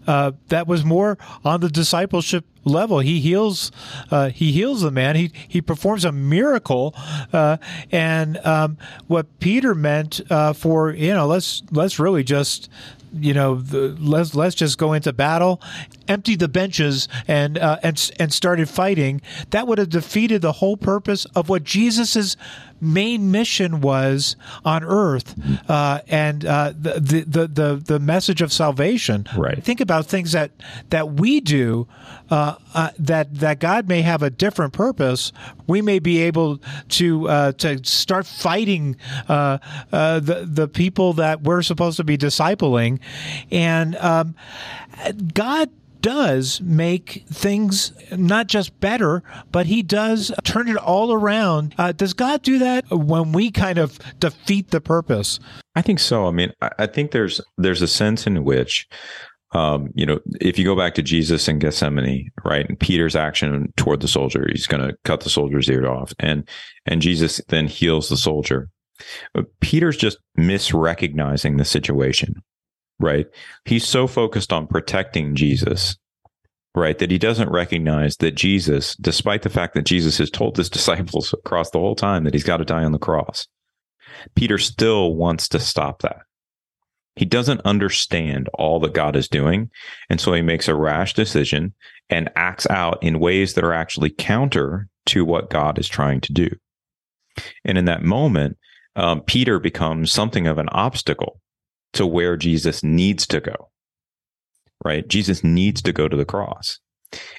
uh, 0.05 0.33
that 0.49 0.67
was 0.67 0.83
more 0.83 1.17
on 1.45 1.61
the 1.61 1.69
discipleship 1.69 2.43
level. 2.65 2.99
He 2.99 3.21
heals, 3.21 3.71
uh, 4.11 4.29
he 4.29 4.51
heals 4.51 4.81
the 4.81 4.91
man. 4.91 5.15
He 5.15 5.31
he 5.47 5.61
performs 5.61 6.03
a 6.03 6.11
miracle, 6.11 6.93
uh, 7.31 7.55
and 7.89 8.37
um, 8.45 8.77
what 9.07 9.39
Peter 9.39 9.73
meant 9.73 10.19
uh, 10.29 10.51
for 10.51 10.91
you 10.91 11.13
know 11.13 11.25
let's 11.25 11.63
let's 11.71 11.99
really 11.99 12.25
just 12.25 12.69
you 13.13 13.33
know, 13.33 13.55
the, 13.55 13.95
let's 13.99 14.35
let's 14.35 14.55
just 14.55 14.77
go 14.77 14.93
into 14.93 15.13
battle, 15.13 15.61
empty 16.07 16.35
the 16.35 16.47
benches, 16.47 17.07
and 17.27 17.57
uh, 17.57 17.77
and 17.83 18.11
and 18.19 18.33
started 18.33 18.69
fighting. 18.69 19.21
That 19.51 19.67
would 19.67 19.77
have 19.77 19.89
defeated 19.89 20.41
the 20.41 20.53
whole 20.53 20.77
purpose 20.77 21.25
of 21.35 21.49
what 21.49 21.63
Jesus's 21.63 22.37
main 22.79 23.31
mission 23.31 23.81
was 23.81 24.35
on 24.63 24.83
earth, 24.83 25.35
uh, 25.69 26.01
and 26.07 26.45
uh, 26.45 26.73
the, 26.79 27.25
the 27.27 27.47
the 27.47 27.83
the 27.83 27.99
message 27.99 28.41
of 28.41 28.51
salvation. 28.51 29.27
Right. 29.35 29.63
Think 29.63 29.81
about 29.81 30.05
things 30.05 30.31
that 30.33 30.51
that 30.89 31.13
we 31.13 31.39
do 31.39 31.87
uh, 32.29 32.55
uh, 32.73 32.91
that 32.99 33.33
that 33.35 33.59
God 33.59 33.87
may 33.87 34.01
have 34.01 34.21
a 34.21 34.29
different 34.29 34.73
purpose. 34.73 35.31
We 35.65 35.81
may 35.81 35.99
be 35.99 36.21
able 36.23 36.59
to 36.89 37.27
uh, 37.27 37.51
to 37.53 37.83
start 37.83 38.25
fighting 38.25 38.97
uh, 39.27 39.57
the 39.91 40.47
the 40.49 40.67
people 40.67 41.13
that 41.13 41.41
we're 41.43 41.61
supposed 41.61 41.97
to 41.97 42.03
be 42.03 42.17
discipling, 42.17 42.99
and 43.51 43.95
um, 43.97 44.35
God 45.33 45.69
does 46.07 46.61
make 46.61 47.25
things 47.27 47.91
not 48.15 48.47
just 48.47 48.79
better, 48.79 49.21
but 49.51 49.65
he 49.65 49.83
does 49.83 50.31
turn 50.45 50.69
it 50.69 50.77
all 50.77 51.11
around. 51.11 51.75
Uh, 51.77 51.91
does 51.91 52.13
God 52.13 52.43
do 52.43 52.59
that 52.59 52.85
when 52.89 53.33
we 53.33 53.51
kind 53.51 53.77
of 53.77 53.99
defeat 54.17 54.71
the 54.71 54.79
purpose? 54.79 55.37
I 55.75 55.81
think 55.81 55.99
so. 55.99 56.25
I 56.25 56.31
mean, 56.31 56.53
I 56.61 56.87
think 56.87 57.11
there's 57.11 57.41
there's 57.57 57.81
a 57.81 57.89
sense 57.89 58.25
in 58.25 58.45
which 58.45 58.87
um, 59.51 59.89
you 59.95 60.05
know, 60.05 60.21
if 60.39 60.57
you 60.57 60.63
go 60.63 60.77
back 60.77 60.95
to 60.95 61.01
Jesus 61.01 61.49
in 61.49 61.59
Gethsemane, 61.59 62.31
right, 62.45 62.65
and 62.65 62.79
Peter's 62.79 63.15
action 63.17 63.73
toward 63.75 63.99
the 63.99 64.07
soldier, 64.07 64.47
he's 64.49 64.67
going 64.67 64.87
to 64.87 64.95
cut 65.03 65.21
the 65.21 65.29
soldier's 65.29 65.69
ear 65.69 65.89
off, 65.91 66.13
and 66.19 66.47
and 66.85 67.01
Jesus 67.01 67.41
then 67.49 67.67
heals 67.67 68.07
the 68.07 68.15
soldier. 68.15 68.69
But 69.33 69.47
Peter's 69.59 69.97
just 69.97 70.19
misrecognizing 70.37 71.57
the 71.57 71.65
situation 71.65 72.35
right? 72.99 73.27
He's 73.65 73.85
so 73.85 74.07
focused 74.07 74.51
on 74.51 74.67
protecting 74.67 75.35
Jesus, 75.35 75.97
right, 76.75 76.97
that 76.97 77.11
he 77.11 77.17
doesn't 77.17 77.51
recognize 77.51 78.17
that 78.17 78.35
Jesus, 78.35 78.95
despite 78.95 79.43
the 79.43 79.49
fact 79.49 79.73
that 79.75 79.85
Jesus 79.85 80.17
has 80.17 80.29
told 80.29 80.57
his 80.57 80.69
disciples 80.77 81.33
across 81.33 81.69
the 81.69 81.79
whole 81.79 81.95
time 81.95 82.23
that 82.23 82.33
he's 82.33 82.43
got 82.43 82.57
to 82.57 82.65
die 82.65 82.83
on 82.83 82.91
the 82.91 82.99
cross, 82.99 83.47
Peter 84.35 84.57
still 84.57 85.15
wants 85.15 85.47
to 85.49 85.59
stop 85.59 86.01
that. 86.01 86.21
He 87.15 87.25
doesn't 87.25 87.61
understand 87.65 88.47
all 88.53 88.79
that 88.81 88.93
God 88.93 89.15
is 89.15 89.27
doing. 89.27 89.71
And 90.09 90.21
so 90.21 90.33
he 90.33 90.41
makes 90.43 90.67
a 90.67 90.75
rash 90.75 91.15
decision 91.15 91.73
and 92.09 92.29
acts 92.35 92.67
out 92.69 93.01
in 93.01 93.19
ways 93.19 93.55
that 93.55 93.63
are 93.63 93.73
actually 93.73 94.11
counter 94.11 94.87
to 95.07 95.25
what 95.25 95.49
God 95.49 95.79
is 95.79 95.87
trying 95.87 96.21
to 96.21 96.33
do. 96.33 96.47
And 97.65 97.77
in 97.77 97.85
that 97.85 98.03
moment, 98.03 98.57
um, 98.95 99.21
Peter 99.21 99.59
becomes 99.59 100.11
something 100.11 100.45
of 100.45 100.59
an 100.59 100.69
obstacle 100.69 101.41
to 101.97 102.07
where 102.07 102.37
Jesus 102.37 102.83
needs 102.83 103.27
to 103.27 103.39
go. 103.39 103.69
Right? 104.83 105.07
Jesus 105.07 105.43
needs 105.43 105.81
to 105.81 105.93
go 105.93 106.07
to 106.07 106.15
the 106.15 106.25
cross. 106.25 106.79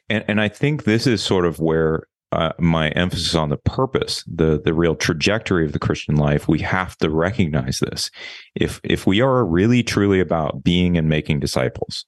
And 0.09 0.25
and 0.29 0.41
I 0.41 0.49
think 0.49 0.85
this 0.85 1.07
is 1.07 1.23
sort 1.23 1.47
of 1.47 1.59
where 1.59 2.05
uh, 2.31 2.53
my 2.59 2.91
emphasis 2.91 3.35
on 3.35 3.49
the 3.49 3.57
purpose, 3.57 4.23
the 4.27 4.61
the 4.63 4.75
real 4.75 4.95
trajectory 4.95 5.65
of 5.65 5.73
the 5.73 5.79
Christian 5.79 6.17
life, 6.17 6.49
we 6.49 6.59
have 6.61 6.97
to 6.99 7.11
recognize 7.11 7.79
this. 7.79 8.11
If 8.55 8.81
if 8.85 9.07
we 9.07 9.21
are 9.21 9.45
really 9.45 9.83
truly 9.83 10.21
about 10.21 10.63
being 10.63 10.99
and 10.99 11.09
making 11.09 11.41
disciples, 11.41 12.05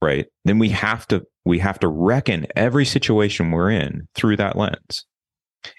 right, 0.00 0.26
then 0.44 0.58
we 0.58 0.70
have 0.70 1.06
to 1.08 1.22
we 1.44 1.58
have 1.58 1.78
to 1.80 1.88
reckon 1.88 2.46
every 2.56 2.84
situation 2.84 3.50
we're 3.50 3.70
in 3.70 4.08
through 4.14 4.36
that 4.36 4.56
lens. 4.56 5.04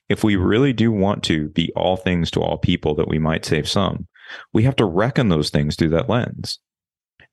If 0.10 0.24
we 0.24 0.36
really 0.36 0.74
do 0.74 0.92
want 0.92 1.24
to 1.24 1.50
be 1.50 1.72
all 1.76 1.98
things 1.98 2.30
to 2.32 2.42
all 2.42 2.60
people, 2.60 2.94
that 2.96 3.08
we 3.08 3.18
might 3.18 3.46
save 3.46 3.68
some, 3.68 4.08
we 4.54 4.64
have 4.64 4.76
to 4.78 4.86
reckon 4.86 5.30
those 5.30 5.50
things 5.50 5.76
through 5.76 5.90
that 5.90 6.10
lens. 6.10 6.60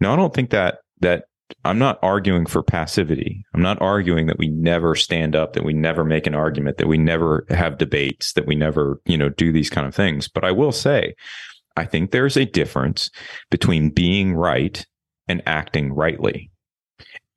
Now, 0.00 0.12
I 0.12 0.16
don't 0.16 0.34
think 0.34 0.50
that 0.50 0.78
that 1.00 1.24
I'm 1.64 1.78
not 1.78 1.98
arguing 2.02 2.46
for 2.46 2.62
passivity. 2.62 3.44
I'm 3.54 3.62
not 3.62 3.80
arguing 3.80 4.26
that 4.26 4.38
we 4.38 4.48
never 4.48 4.94
stand 4.94 5.34
up, 5.34 5.54
that 5.54 5.64
we 5.64 5.72
never 5.72 6.04
make 6.04 6.26
an 6.26 6.34
argument, 6.34 6.76
that 6.78 6.88
we 6.88 6.98
never 6.98 7.46
have 7.48 7.78
debates, 7.78 8.34
that 8.34 8.46
we 8.46 8.54
never, 8.54 9.00
you 9.06 9.16
know, 9.16 9.30
do 9.30 9.50
these 9.50 9.70
kind 9.70 9.87
of 9.87 9.94
things. 9.94 10.28
But 10.28 10.44
I 10.44 10.52
will 10.52 10.72
say, 10.72 11.14
I 11.76 11.84
think 11.84 12.11
there's 12.11 12.37
a 12.37 12.44
difference 12.44 13.11
between 13.50 13.90
being 13.90 14.34
right 14.34 14.84
and 15.26 15.42
acting 15.46 15.92
rightly. 15.92 16.50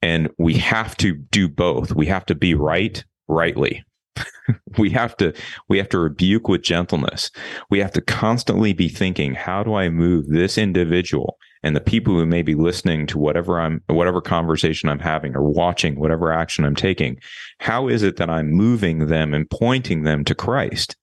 And 0.02 0.30
we 0.38 0.56
have 0.56 0.98
to 0.98 1.14
do 1.14 1.48
both. 1.48 1.94
We 1.94 2.08
have 2.08 2.26
to 2.26 2.36
be 2.36 2.54
right 2.54 3.04
rightly. 3.28 3.84
we 4.78 4.90
have 4.90 5.16
to 5.18 5.34
we 5.70 5.78
have 5.78 5.90
to 5.90 6.00
rebuke 6.00 6.48
with 6.48 6.62
gentleness. 6.62 7.32
We 7.70 7.80
have 7.80 7.92
to 7.94 8.02
constantly 8.02 8.74
be 8.74 8.90
thinking 8.90 9.34
how 9.34 9.64
do 9.64 9.76
i 9.76 9.90
move 9.90 10.28
this 10.28 10.58
individual 10.58 11.38
and 11.64 11.76
the 11.76 11.82
people 11.82 12.16
who 12.16 12.26
may 12.26 12.42
be 12.42 12.56
listening 12.56 13.08
to 13.08 13.18
whatever 13.18 13.60
i'm 13.62 13.82
whatever 13.88 14.22
conversation 14.22 14.90
i'm 14.90 15.00
having 15.00 15.36
or 15.36 15.44
watching 15.44 16.00
whatever 16.00 16.32
action 16.32 16.66
i'm 16.66 16.76
taking 16.76 17.18
how 17.60 17.88
is 17.88 18.04
it 18.04 18.18
that 18.18 18.30
i'm 18.30 18.52
moving 18.52 19.08
them 19.08 19.34
and 19.34 19.50
pointing 19.50 20.04
them 20.04 20.26
to 20.26 20.36
christ 20.36 20.96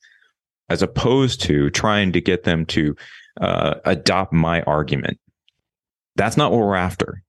as 0.69 0.83
opposed 0.83 1.41
to 1.43 1.71
trying 1.71 2.13
to 2.13 2.21
get 2.21 2.45
them 2.45 2.67
to 2.67 2.95
uh, 3.41 3.77
adopt 3.85 4.33
my 4.33 4.63
argument? 4.63 5.19
That's 6.17 6.37
not 6.37 6.51
what 6.51 6.61
we're 6.61 6.75
after. 6.75 7.23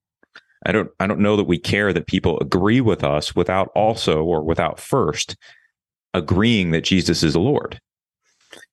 I 0.66 0.74
don't 0.74 0.90
I 1.00 1.08
don't 1.08 1.22
know 1.22 1.38
that 1.38 1.46
we 1.46 1.58
care 1.58 1.94
that 1.94 2.08
people 2.08 2.38
agree 2.40 2.82
with 2.82 3.04
us 3.04 3.34
without 3.36 3.70
also 3.76 4.24
or 4.24 4.44
without 4.44 4.80
first 4.80 5.38
agreeing 6.14 6.72
that 6.72 6.84
Jesus 6.84 7.24
is 7.24 7.34
the 7.34 7.40
Lord. 7.40 7.80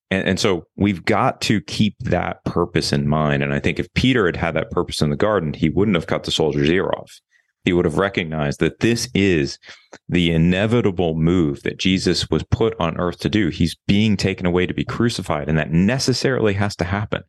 And, 0.09 0.27
and, 0.27 0.39
so 0.39 0.65
we've 0.77 1.03
got 1.03 1.41
to 1.41 1.59
keep 1.61 1.95
that 1.99 2.43
purpose 2.45 2.93
in 2.93 3.09
mind. 3.09 3.43
And 3.43 3.53
I 3.53 3.59
think 3.59 3.77
if 3.77 3.93
Peter 3.93 4.25
had 4.25 4.37
had 4.37 4.55
that 4.55 4.71
purpose 4.71 5.01
in 5.01 5.09
the 5.09 5.17
garden, 5.17 5.53
he 5.53 5.69
wouldn't 5.69 5.95
have 5.95 6.07
cut 6.07 6.23
the 6.23 6.31
soldier's 6.31 6.69
ear 6.69 6.89
off. 6.97 7.19
He 7.65 7.73
would 7.73 7.83
have 7.83 7.97
recognized 7.97 8.61
that 8.61 8.79
this 8.79 9.09
is 9.13 9.59
the 10.07 10.31
inevitable 10.31 11.15
move 11.15 11.63
that 11.63 11.77
Jesus 11.77 12.29
was 12.29 12.43
put 12.43 12.73
on 12.79 12.97
earth 12.97 13.19
to 13.19 13.29
do. 13.29 13.49
He's 13.49 13.75
being 13.87 14.15
taken 14.15 14.45
away 14.45 14.65
to 14.65 14.73
be 14.73 14.85
crucified, 14.85 15.49
and 15.49 15.57
that 15.57 15.73
necessarily 15.73 16.53
has 16.53 16.77
to 16.77 16.85
happen. 16.85 17.23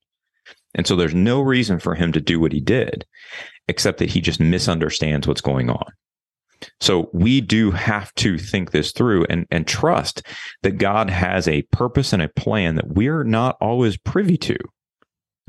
And 0.77 0.87
so 0.87 0.95
there's 0.95 1.15
no 1.15 1.41
reason 1.41 1.81
for 1.81 1.97
him 1.97 2.13
to 2.13 2.21
do 2.21 2.39
what 2.39 2.53
he 2.53 2.61
did, 2.61 3.05
except 3.67 3.99
that 3.99 4.11
he 4.11 4.21
just 4.21 4.39
misunderstands 4.39 5.27
what's 5.27 5.41
going 5.41 5.71
on. 5.71 5.91
So 6.81 7.11
we 7.13 7.41
do 7.41 7.71
have 7.71 8.15
to 8.17 8.39
think 8.39 8.71
this 8.71 8.93
through 8.93 9.27
and, 9.29 9.47
and 9.51 9.67
trust 9.67 10.23
that 10.63 10.79
God 10.79 11.11
has 11.11 11.47
a 11.47 11.63
purpose 11.63 12.13
and 12.13 12.23
a 12.23 12.29
plan 12.29 12.77
that 12.77 12.89
we're 12.89 13.25
not 13.25 13.57
always 13.61 13.97
privy 13.97 14.37
to. 14.39 14.57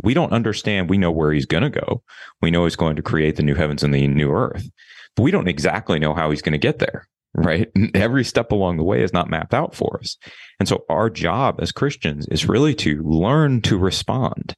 We 0.04 0.14
don't 0.14 0.32
understand. 0.32 0.90
We 0.90 0.98
know 0.98 1.12
where 1.12 1.34
he's 1.34 1.46
going 1.46 1.64
to 1.64 1.70
go. 1.70 2.04
We 2.42 2.52
know 2.52 2.64
he's 2.64 2.76
going 2.76 2.96
to 2.96 3.02
create 3.02 3.36
the 3.36 3.44
new 3.44 3.56
heavens 3.56 3.84
and 3.84 3.94
the 3.94 4.08
new 4.08 4.32
earth, 4.32 4.70
but 5.16 5.24
we 5.24 5.32
don't 5.32 5.48
exactly 5.48 6.00
know 6.00 6.14
how 6.14 6.30
he's 6.30 6.42
going 6.42 6.54
to 6.54 6.58
get 6.58 6.80
there. 6.80 7.08
Right. 7.34 7.70
Every 7.94 8.24
step 8.24 8.52
along 8.52 8.78
the 8.78 8.84
way 8.84 9.04
is 9.04 9.14
not 9.14 9.30
mapped 9.30 9.54
out 9.54 9.76
for 9.76 10.00
us. 10.00 10.18
And 10.60 10.68
so 10.68 10.84
our 10.90 11.10
job 11.10 11.60
as 11.62 11.72
Christians 11.72 12.28
is 12.30 12.48
really 12.48 12.74
to 12.76 13.04
learn 13.04 13.62
to 13.64 13.78
respond. 13.78 14.56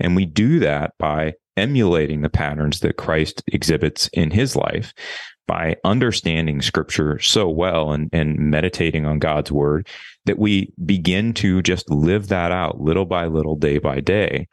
And 0.00 0.16
we 0.16 0.24
do 0.24 0.58
that 0.60 0.94
by 0.98 1.34
emulating 1.56 2.22
the 2.22 2.28
patterns 2.28 2.80
that 2.80 2.96
Christ 2.96 3.42
exhibits 3.48 4.08
in 4.12 4.30
his 4.30 4.56
life 4.56 4.92
by 5.46 5.76
understanding 5.84 6.60
scripture 6.60 7.18
so 7.20 7.48
well 7.48 7.92
and, 7.92 8.10
and 8.12 8.38
meditating 8.38 9.06
on 9.06 9.18
God's 9.18 9.52
word 9.52 9.88
that 10.24 10.38
we 10.38 10.72
begin 10.84 11.32
to 11.34 11.62
just 11.62 11.88
live 11.90 12.28
that 12.28 12.52
out 12.52 12.80
little 12.80 13.06
by 13.06 13.26
little, 13.26 13.56
day 13.56 13.78
by 13.78 14.00
day. 14.00 14.48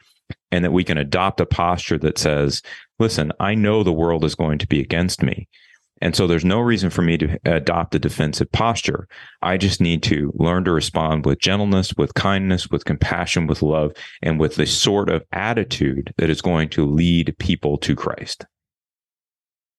And 0.50 0.64
that 0.64 0.72
we 0.72 0.84
can 0.84 0.96
adopt 0.96 1.40
a 1.40 1.46
posture 1.46 1.98
that 1.98 2.16
says, 2.16 2.62
listen, 2.98 3.32
I 3.40 3.56
know 3.56 3.82
the 3.82 3.92
world 3.92 4.24
is 4.24 4.36
going 4.36 4.58
to 4.58 4.68
be 4.68 4.80
against 4.80 5.20
me. 5.22 5.48
And 6.00 6.14
so 6.14 6.26
there's 6.26 6.44
no 6.44 6.60
reason 6.60 6.90
for 6.90 7.02
me 7.02 7.16
to 7.18 7.38
adopt 7.44 7.94
a 7.94 7.98
defensive 7.98 8.50
posture. 8.52 9.08
I 9.42 9.56
just 9.56 9.80
need 9.80 10.02
to 10.04 10.32
learn 10.34 10.64
to 10.64 10.72
respond 10.72 11.24
with 11.24 11.40
gentleness, 11.40 11.94
with 11.96 12.14
kindness, 12.14 12.70
with 12.70 12.84
compassion, 12.84 13.46
with 13.46 13.62
love, 13.62 13.92
and 14.22 14.38
with 14.38 14.56
the 14.56 14.66
sort 14.66 15.08
of 15.08 15.24
attitude 15.32 16.12
that 16.18 16.30
is 16.30 16.42
going 16.42 16.68
to 16.70 16.86
lead 16.86 17.34
people 17.38 17.78
to 17.78 17.96
Christ. 17.96 18.44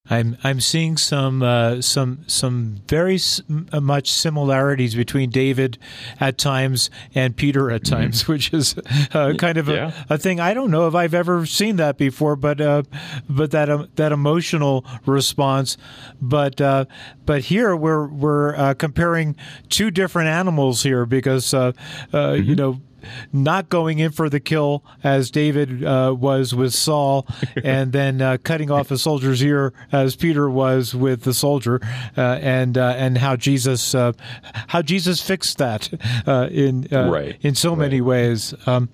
I'm 0.10 0.38
I'm 0.44 0.60
seeing 0.60 0.98
some 0.98 1.41
uh, 1.41 1.82
some 1.82 2.24
some 2.28 2.82
very 2.88 3.15
s- 3.15 3.41
uh, 3.72 3.82
much 3.82 4.12
similarities 4.12 4.94
between 4.94 5.32
David 5.32 5.80
at 6.20 6.38
times 6.38 6.91
and 7.15 7.36
Peter 7.36 7.72
at 7.72 7.82
mm-hmm. 7.82 7.96
times, 7.96 8.24
mm-hmm. 8.24 8.32
which 8.34 8.54
is 8.54 8.76
uh, 9.13 9.34
kind 9.38 9.58
of 9.58 9.68
yeah. 9.68 9.91
a, 10.10 10.13
a, 10.13 10.18
thing. 10.18 10.39
I 10.39 10.54
don't 10.54 10.70
know 10.70 10.88
if 10.88 10.94
I've 10.94 11.15
ever 11.15 11.46
seen 11.48 11.78
that 11.78 11.98
before, 11.98 12.36
but 12.36 12.62
uh, 12.62 12.84
but 13.28 13.50
that 13.52 13.70
um, 13.70 13.89
that 13.96 14.12
emotional 14.12 14.86
response. 15.08 15.76
But 16.22 16.62
uh, 16.62 16.86
but 17.26 17.41
here 17.46 17.76
we're 17.76 18.06
we're 18.06 18.56
uh, 18.56 18.74
comparing 18.76 19.36
two 19.70 19.89
different 19.89 20.30
animals 20.30 20.84
here 20.84 21.08
because 21.08 21.46
mm-hmm. 21.46 22.44
you 22.44 22.56
know 22.56 22.80
not 23.32 23.70
going 23.70 24.00
in 24.00 24.12
for 24.12 24.30
the 24.30 24.39
kill 24.39 24.84
as 25.04 25.32
David 25.32 25.84
uh, 25.84 26.15
was 26.18 26.54
with 26.54 26.74
Saul, 26.74 27.28
and 27.63 27.91
then 27.91 28.22
uh, 28.22 28.38
cutting 28.44 28.72
off 28.72 28.91
a 28.91 28.98
soldier's 28.98 29.44
ear 29.44 29.74
as 29.91 30.15
Peter 30.15 30.50
was 30.50 30.96
with 30.96 31.24
the 31.24 31.34
soldier, 31.34 31.80
uh, 32.18 32.39
and 32.41 32.78
uh, 32.78 32.94
and 32.98 33.18
how 33.18 33.36
Jesus 33.36 33.96
uh, 33.96 34.13
how 34.68 34.82
Jesus 34.82 35.22
fixed 35.22 35.58
that 35.58 35.89
uh, 36.28 36.48
in 36.52 36.88
right. 36.91 37.38
in 37.41 37.56
so 37.56 37.72
right. 37.72 37.80
many 37.80 38.02
ways. 38.02 38.54
Um, 38.65 38.89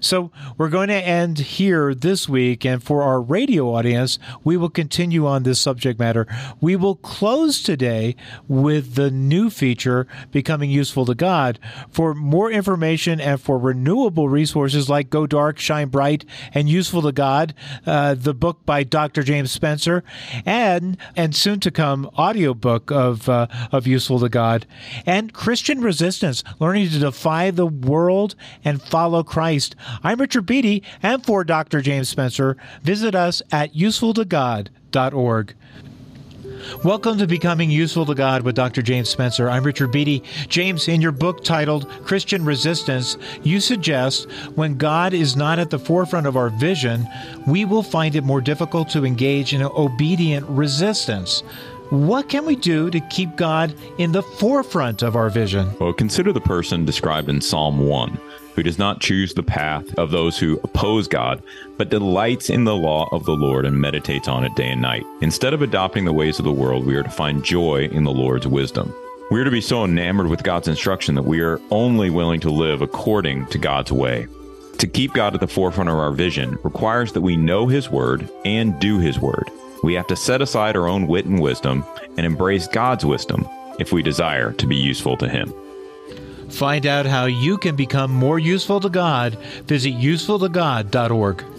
so 0.00 0.30
we're 0.56 0.68
going 0.68 0.88
to 0.88 0.94
end 0.94 1.38
here 1.38 1.94
this 1.94 2.28
week, 2.28 2.64
and 2.64 2.82
for 2.82 3.02
our 3.02 3.20
radio 3.20 3.74
audience, 3.74 4.18
we 4.44 4.56
will 4.56 4.70
continue 4.70 5.26
on 5.26 5.42
this 5.42 5.60
subject 5.60 5.98
matter. 5.98 6.26
We 6.60 6.76
will 6.76 6.96
close 6.96 7.62
today 7.62 8.16
with 8.46 8.94
the 8.94 9.10
new 9.10 9.50
feature, 9.50 10.06
becoming 10.30 10.70
useful 10.70 11.06
to 11.06 11.14
God. 11.14 11.58
For 11.90 12.14
more 12.14 12.50
information 12.50 13.20
and 13.20 13.40
for 13.48 13.56
renewable 13.56 14.28
resources 14.28 14.90
like 14.90 15.08
Go 15.08 15.26
Dark, 15.26 15.58
Shine 15.58 15.88
Bright, 15.88 16.26
and 16.52 16.68
Useful 16.68 17.00
to 17.00 17.12
God, 17.12 17.54
uh, 17.86 18.12
the 18.12 18.34
book 18.34 18.66
by 18.66 18.82
Dr. 18.82 19.22
James 19.22 19.50
Spencer, 19.50 20.04
and 20.44 20.98
and 21.16 21.34
soon 21.34 21.58
to 21.60 21.70
come 21.70 22.10
audiobook 22.18 22.90
of 22.90 23.26
uh, 23.26 23.46
of 23.72 23.86
Useful 23.86 24.20
to 24.20 24.28
God, 24.28 24.66
and 25.06 25.32
Christian 25.32 25.80
Resistance, 25.80 26.44
learning 26.58 26.90
to 26.90 26.98
defy 26.98 27.50
the 27.50 27.64
world 27.64 28.34
and 28.66 28.82
follow 28.82 29.22
Christ. 29.22 29.74
I'm 30.04 30.20
Richard 30.20 30.44
Beattie, 30.44 30.82
and 31.02 31.24
for 31.24 31.42
Dr. 31.42 31.80
James 31.80 32.10
Spencer, 32.10 32.58
visit 32.82 33.14
us 33.14 33.40
at 33.50 33.74
usefultogod.org. 33.74 35.54
Welcome 36.84 37.18
to 37.18 37.26
Becoming 37.26 37.70
Useful 37.70 38.06
to 38.06 38.14
God 38.14 38.42
with 38.42 38.54
Dr. 38.54 38.82
James 38.82 39.08
Spencer. 39.08 39.48
I'm 39.48 39.64
Richard 39.64 39.92
Beattie. 39.92 40.22
James, 40.48 40.88
in 40.88 41.00
your 41.00 41.12
book 41.12 41.44
titled 41.44 41.88
Christian 42.04 42.44
Resistance, 42.44 43.16
you 43.42 43.60
suggest 43.60 44.30
when 44.54 44.76
God 44.76 45.12
is 45.12 45.36
not 45.36 45.58
at 45.58 45.70
the 45.70 45.78
forefront 45.78 46.26
of 46.26 46.36
our 46.36 46.50
vision, 46.50 47.06
we 47.46 47.64
will 47.64 47.82
find 47.82 48.16
it 48.16 48.24
more 48.24 48.40
difficult 48.40 48.88
to 48.90 49.04
engage 49.04 49.54
in 49.54 49.62
obedient 49.62 50.46
resistance. 50.48 51.40
What 51.90 52.28
can 52.28 52.44
we 52.44 52.56
do 52.56 52.90
to 52.90 53.00
keep 53.00 53.36
God 53.36 53.74
in 53.98 54.12
the 54.12 54.22
forefront 54.22 55.02
of 55.02 55.16
our 55.16 55.30
vision? 55.30 55.74
Well, 55.80 55.92
consider 55.92 56.32
the 56.32 56.40
person 56.40 56.84
described 56.84 57.28
in 57.28 57.40
Psalm 57.40 57.78
1 57.78 58.18
who 58.58 58.62
does 58.64 58.76
not 58.76 58.98
choose 58.98 59.34
the 59.34 59.42
path 59.44 59.96
of 60.00 60.10
those 60.10 60.36
who 60.36 60.58
oppose 60.64 61.06
God, 61.06 61.40
but 61.76 61.90
delights 61.90 62.50
in 62.50 62.64
the 62.64 62.74
law 62.74 63.08
of 63.12 63.24
the 63.24 63.36
Lord 63.36 63.64
and 63.64 63.80
meditates 63.80 64.26
on 64.26 64.42
it 64.42 64.52
day 64.56 64.70
and 64.70 64.82
night. 64.82 65.06
Instead 65.20 65.54
of 65.54 65.62
adopting 65.62 66.04
the 66.04 66.12
ways 66.12 66.40
of 66.40 66.44
the 66.44 66.50
world, 66.50 66.84
we 66.84 66.96
are 66.96 67.04
to 67.04 67.08
find 67.08 67.44
joy 67.44 67.84
in 67.92 68.02
the 68.02 68.10
Lord's 68.10 68.48
wisdom. 68.48 68.92
We 69.30 69.40
are 69.40 69.44
to 69.44 69.50
be 69.52 69.60
so 69.60 69.84
enamored 69.84 70.26
with 70.26 70.42
God's 70.42 70.66
instruction 70.66 71.14
that 71.14 71.22
we 71.22 71.40
are 71.40 71.60
only 71.70 72.10
willing 72.10 72.40
to 72.40 72.50
live 72.50 72.82
according 72.82 73.46
to 73.46 73.58
God's 73.58 73.92
way. 73.92 74.26
To 74.78 74.88
keep 74.88 75.14
God 75.14 75.34
at 75.34 75.40
the 75.40 75.46
forefront 75.46 75.88
of 75.88 75.94
our 75.94 76.10
vision 76.10 76.58
requires 76.64 77.12
that 77.12 77.20
we 77.20 77.36
know 77.36 77.68
His 77.68 77.88
Word 77.88 78.28
and 78.44 78.76
do 78.80 78.98
His 78.98 79.20
Word. 79.20 79.48
We 79.84 79.94
have 79.94 80.08
to 80.08 80.16
set 80.16 80.42
aside 80.42 80.74
our 80.74 80.88
own 80.88 81.06
wit 81.06 81.26
and 81.26 81.40
wisdom 81.40 81.84
and 82.16 82.26
embrace 82.26 82.66
God's 82.66 83.04
wisdom 83.04 83.48
if 83.78 83.92
we 83.92 84.02
desire 84.02 84.50
to 84.54 84.66
be 84.66 84.74
useful 84.74 85.16
to 85.18 85.28
Him. 85.28 85.54
Find 86.48 86.86
out 86.86 87.06
how 87.06 87.26
you 87.26 87.58
can 87.58 87.76
become 87.76 88.10
more 88.10 88.38
useful 88.38 88.80
to 88.80 88.88
God. 88.88 89.36
Visit 89.66 89.94
usefultogod.org. 89.94 91.57